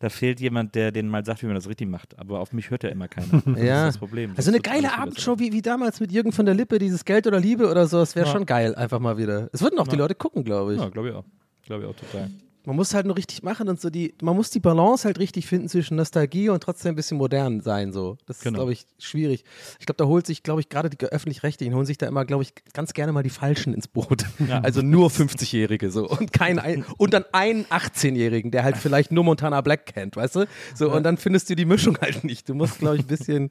[0.00, 2.18] da fehlt jemand, der denen mal sagt, wie man das richtig macht.
[2.18, 3.42] Aber auf mich hört ja immer keiner.
[3.52, 3.86] Das Ja.
[3.88, 4.32] ist das Problem.
[4.36, 7.26] Also eine Das geile Abendshow wie, wie damals mit Jürgen von der Lippe, dieses Geld
[7.26, 9.48] oder Liebe oder so, das wäre schon geil, einfach mal wieder.
[9.52, 10.80] Es würden auch die Leute gucken, glaube ich.
[10.80, 11.24] Ja, glaube ich auch.
[11.64, 12.30] Glaube ich auch total.
[12.64, 15.46] Man muss halt nur richtig machen und so die, man muss die Balance halt richtig
[15.48, 17.92] finden zwischen Nostalgie und trotzdem ein bisschen modern sein.
[17.92, 18.18] So.
[18.26, 18.58] Das ist, Genau.
[18.58, 19.42] glaube ich, schwierig.
[19.80, 22.44] Ich glaube, da holt sich, glaube ich, gerade die öffentlich-rechtlichen holen sich da immer, glaube
[22.44, 24.26] ich, ganz gerne mal die Falschen ins Boot.
[24.62, 29.24] Also nur 50-Jährige so und kein ein, und dann einen 18-Jährigen, der halt vielleicht nur
[29.24, 30.46] Montana Black kennt, weißt du?
[30.76, 32.48] So und dann findest du die Mischung halt nicht.
[32.48, 33.50] Du musst, glaube ich, ein bisschen,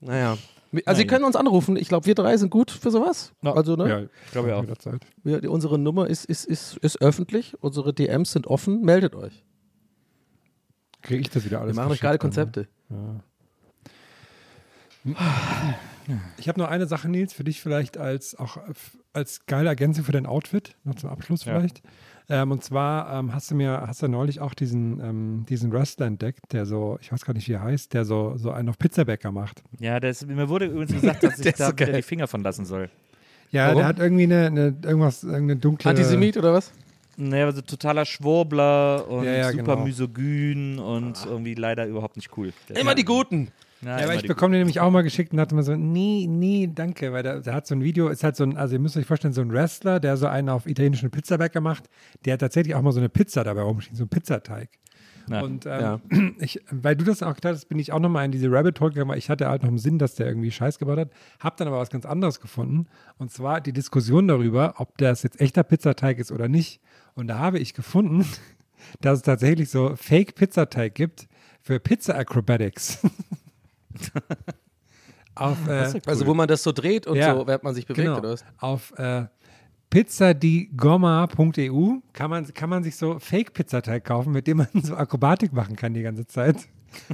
[0.00, 0.36] naja.
[0.84, 1.76] Also, ihr könnt uns anrufen.
[1.76, 3.32] Ich glaube, wir drei sind gut für sowas.
[3.42, 3.54] Ja.
[3.54, 3.88] Also, ne?
[3.88, 4.02] Ja,
[4.32, 4.62] Glaube ich auch.
[4.62, 5.04] Jederzeit.
[5.24, 7.60] Wir, die, unsere Nummer ist, ist, ist, ist öffentlich.
[7.60, 8.82] Unsere DMs sind offen.
[8.82, 9.44] Meldet euch.
[11.02, 12.68] Kriege ich das wieder alles Wir machen euch geile geschickt, Konzepte.
[16.38, 18.58] Ich habe noch eine Sache, Nils, für dich vielleicht als auch
[19.12, 21.64] als geile Ergänzung für dein Outfit, noch zum Abschluss Ja.
[22.30, 26.06] Ähm, und zwar ähm, hast du mir, hast du neulich auch diesen, ähm, diesen Wrestler
[26.06, 28.78] entdeckt, der so, ich weiß gar nicht, wie er heißt, der so, so einen auf
[28.78, 29.64] Pizzabäcker macht.
[29.80, 32.42] Ja, das, mir wurde übrigens gesagt, dass ich Der da so wieder die Finger von
[32.42, 32.88] lassen soll.
[33.50, 33.78] Ja, Warum?
[33.78, 35.90] der hat irgendwie eine, eine irgendwas, irgendeine dunkle.
[35.90, 36.72] Antisemit oder was?
[37.16, 39.84] Naja, also totaler Schwurbler und Ja, ja, super genau.
[39.84, 42.52] misogyn und irgendwie leider überhaupt nicht cool.
[42.74, 43.48] Immer die Guten.
[43.82, 46.26] Ja, Ja, aber ich bekomme den nämlich auch mal geschickt und dachte mir so, nee,
[46.28, 48.78] nee, danke, weil der, der hat so ein Video, ist halt so ein, also ihr
[48.78, 51.84] müsst euch vorstellen, so ein Wrestler, der so einen auf italienischen Pizzabäcker macht,
[52.24, 54.68] der hat tatsächlich auch mal so eine Pizza dabei rumstehen, so einen Pizzateig.
[55.30, 55.42] Ja.
[55.42, 56.00] Und ähm, Ja.
[56.38, 58.90] ich, weil du das auch gesagt hast, bin ich auch nochmal in diese Rabbit Hole
[58.90, 61.56] gegangen, weil ich hatte halt noch im Sinn, dass der irgendwie Scheiß gebaut hat, hab
[61.56, 62.86] dann aber was ganz anderes gefunden
[63.18, 66.80] und zwar die Diskussion darüber, ob das jetzt echter Pizzateig ist oder nicht.
[67.14, 68.26] Und da habe ich gefunden,
[69.00, 71.28] dass es tatsächlich so Fake-Pizzateig gibt
[71.62, 72.98] für Pizza Acrobatics.
[75.34, 77.34] Auf, äh, Also, wo man das so dreht und Ja.
[77.34, 78.44] so, während man sich bewegt genau, oder was?
[78.58, 79.24] auf äh,
[79.90, 85.76] pizzadigomma.eu kann man, kann man sich so Fake-Pizzateig kaufen, mit dem man so Akrobatik machen
[85.76, 86.68] kann die ganze Zeit.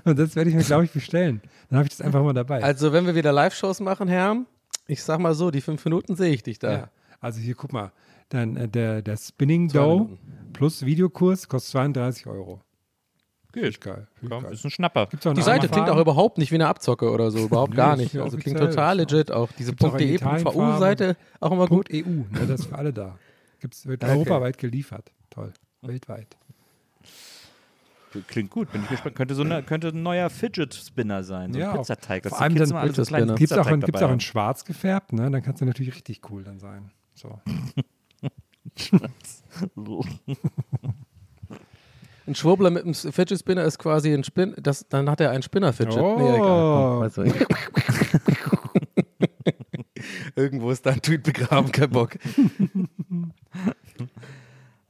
[0.04, 1.40] Und das werde ich mir, glaube ich, bestellen.
[1.68, 2.62] Dann habe ich das einfach mal dabei.
[2.62, 4.44] Also, wenn wir wieder Live-Shows machen, Herr,
[4.86, 6.72] ich sag mal so, die fünf Minuten sehe ich dich da.
[6.72, 6.90] ja.
[7.20, 7.92] also hier, guck mal.
[8.28, 10.08] Dann äh, der, der Spinning Dough
[10.52, 12.60] plus Videokurs kostet 32 Euro.
[13.56, 13.80] Geht.
[13.80, 14.06] Geil.
[14.16, 14.52] Find Komm, geil.
[14.52, 15.06] ist ein Schnapper.
[15.06, 17.76] Gibt's auch Die Seite klingt auch überhaupt nicht wie eine Abzocke oder so, überhaupt Nee,
[17.76, 18.14] gar nicht.
[18.18, 19.48] Also klingt offiziell, total ist auch- legit auch.
[19.58, 19.84] Diese Gibt's
[21.40, 21.88] auch immer gut.
[21.90, 23.18] EU, ne, das ist für alle da.
[23.60, 24.12] Gibt's, wird Okay.
[24.12, 25.10] europaweit geliefert.
[25.30, 25.54] Toll.
[25.80, 26.36] Weltweit.
[28.28, 29.16] Klingt gut, bin ich gespannt.
[29.16, 31.52] Könnte, so eine, könnte ein neuer Fidget Spinner sein.
[31.52, 32.26] So ein Ja, Pizzateig.
[32.28, 33.02] vor die allem dann mal so.
[33.34, 35.30] Gibt es auch, in- gibt's auch in schwarz gefärbt, ne?
[35.30, 36.90] Dann kannst du natürlich richtig cool dann sein.
[37.14, 37.40] So.
[42.26, 45.42] Ein Schwurbler mit einem Fidget Spinner ist quasi ein Spin, das, dann hat er einen
[45.42, 45.98] Spinner-Fidget.
[45.98, 46.16] Oh.
[46.18, 47.00] Nee, egal.
[47.00, 47.24] Weißt du.
[50.36, 52.10] Irgendwo ist da ein Tweet begraben, kein Bock.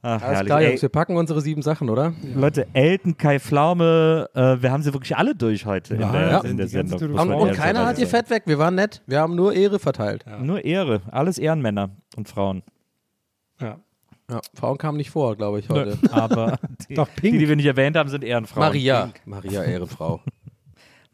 [0.01, 0.45] Ach, Alles herrlich.
[0.45, 2.13] klar, Jungs, wir packen unsere sieben Sachen, oder?
[2.35, 6.29] Leute, Elton, Kai Pflaume, äh, wir haben sie wirklich alle durch heute in Ja, der,
[6.29, 6.39] ja.
[6.41, 7.01] in der Sendung.
[7.15, 8.07] Und, und keiner hat ihr.
[8.07, 9.01] Fett weg, wir waren nett.
[9.07, 10.23] Wir haben nur Ehre verteilt.
[10.27, 11.01] Ja, Nur Ehre.
[11.11, 12.61] Alles Ehrenmänner und Frauen.
[13.59, 13.79] Ja.
[14.53, 15.97] Frauen kamen nicht vor, glaube ich, heute.
[16.11, 16.59] Aber
[16.89, 17.39] die, Doch, die, Pink.
[17.39, 18.67] die wir nicht erwähnt haben, sind Ehrenfrauen.
[18.67, 19.11] Maria.
[19.25, 20.21] Maria, Ehrenfrau.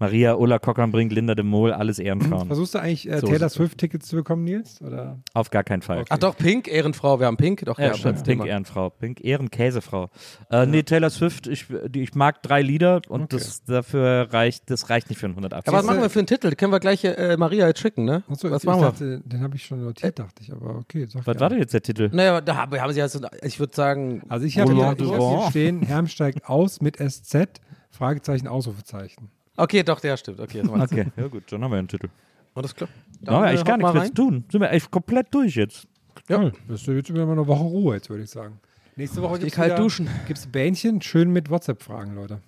[0.04, 2.48] Maria, Ulla Kockernbrink, Linda de Mol, alles Ehrenfrauen.
[2.48, 3.48] Versuchst du eigentlich äh, So Taylor.
[3.48, 4.82] Swift-Tickets zu bekommen, Nils?
[4.82, 5.20] Oder?
[5.34, 6.04] Auf gar keinen Fall.
[6.10, 7.64] Ach doch, Pink, Ehrenfrau, wir haben Pink.
[7.64, 8.22] Doch, Ja, ja, stimmt.
[8.26, 8.46] Pink.
[8.46, 8.90] Ehrenfrau.
[8.90, 10.10] Pink Ehrenkäsefrau.
[10.52, 13.38] Äh, Nee, Taylor Swift, ich, ich mag drei Lieder und Okay.
[13.38, 15.72] das dafür reicht, das reicht nicht für einen 180.
[15.72, 16.52] Ja, was machen wir für einen Titel?
[16.56, 18.24] Können wir gleich äh, Maria jetzt schicken, ne?
[18.28, 18.90] Achso, was ich machen wir?
[18.90, 21.06] dachte, den habe ich schon notiert, dachte ich, aber okay.
[21.08, 21.40] Sag was ja.
[21.40, 22.10] war denn jetzt der Titel?
[22.12, 25.82] Naja, da haben sie also, ich würde sagen, Also ich habe hier, hab hier stehen,
[25.82, 29.30] Herm steigt aus mit SZ, Fragezeichen, Ausrufezeichen.
[29.58, 30.40] Okay, doch, der stimmt.
[30.40, 30.62] Okay.
[30.68, 32.08] Okay, ja gut, dann haben wir einen Titel.
[32.56, 32.90] Alles klar.
[33.22, 34.44] Da haben wir äh, eigentlich gar mal nichts mehr zu tun.
[34.52, 35.88] Sind wir echt komplett durch jetzt.
[36.30, 36.52] Ja.
[36.68, 38.60] Bist du jetzt über eine Woche Ruhe, jetzt würde ich sagen.
[38.96, 40.08] Nächste Woche gibt es kalt duschen.
[40.28, 42.42] Gibt's Bähnchen, schön mit WhatsApp-Fragen, Leute.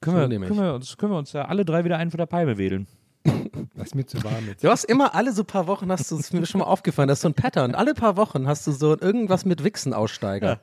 [0.00, 0.48] Können, So wir, ich.
[0.48, 2.86] können, wir uns, können wir uns ja alle drei wieder einen von der Palme wählen.
[3.74, 4.64] Das ist mir zu warm jetzt.
[4.64, 7.18] Du hast immer alle so paar Wochen, hast du, ist mir schon mal aufgefallen, das
[7.18, 7.74] ist so ein Pattern.
[7.74, 10.60] Alle paar Wochen hast du so irgendwas mit Wichsen-Aussteiger.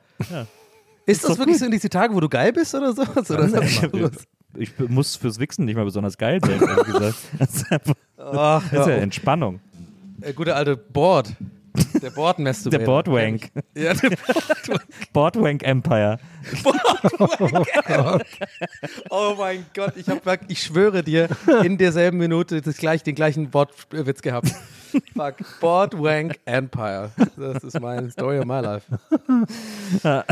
[1.06, 3.02] Ist das wirklich so in diese Tage, wo du geil bist oder so?
[3.02, 4.10] Oder ist das mal-
[4.56, 7.14] Ich muss fürs Wichsen nicht mal besonders geil sein, ehrlich gesagt.
[7.38, 9.60] Das ist, einfach, Ach, das ist ja ja, Entspannung.
[10.20, 11.34] äh, gute alte Board.
[12.02, 12.68] Der Boardmesser.
[12.68, 13.50] Der Boardwank.
[13.74, 14.10] Ja, der
[15.12, 16.18] Boardwank Empire.
[19.08, 21.28] Oh mein Gott, ich, hab, ich schwöre dir,
[21.62, 24.48] in derselben Minute das gleich, den gleichen Wortwitz gehabt.
[25.14, 27.10] Fuck, Boardwank Empire.
[27.36, 28.84] Das ist meine Story of my life.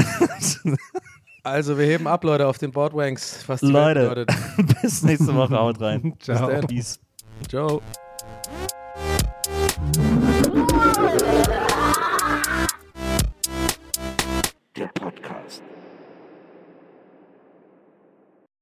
[1.50, 3.42] Also, wir heben ab, Leute, auf den Boardwanks.
[3.48, 4.24] Was die Leute.
[4.82, 5.58] Bis nächste Woche.
[5.58, 6.14] Haut rein.
[6.20, 6.48] Ciao.
[6.48, 6.66] dann.
[6.68, 7.00] Peace.
[7.48, 7.82] Ciao.
[14.76, 15.62] Der Podcast.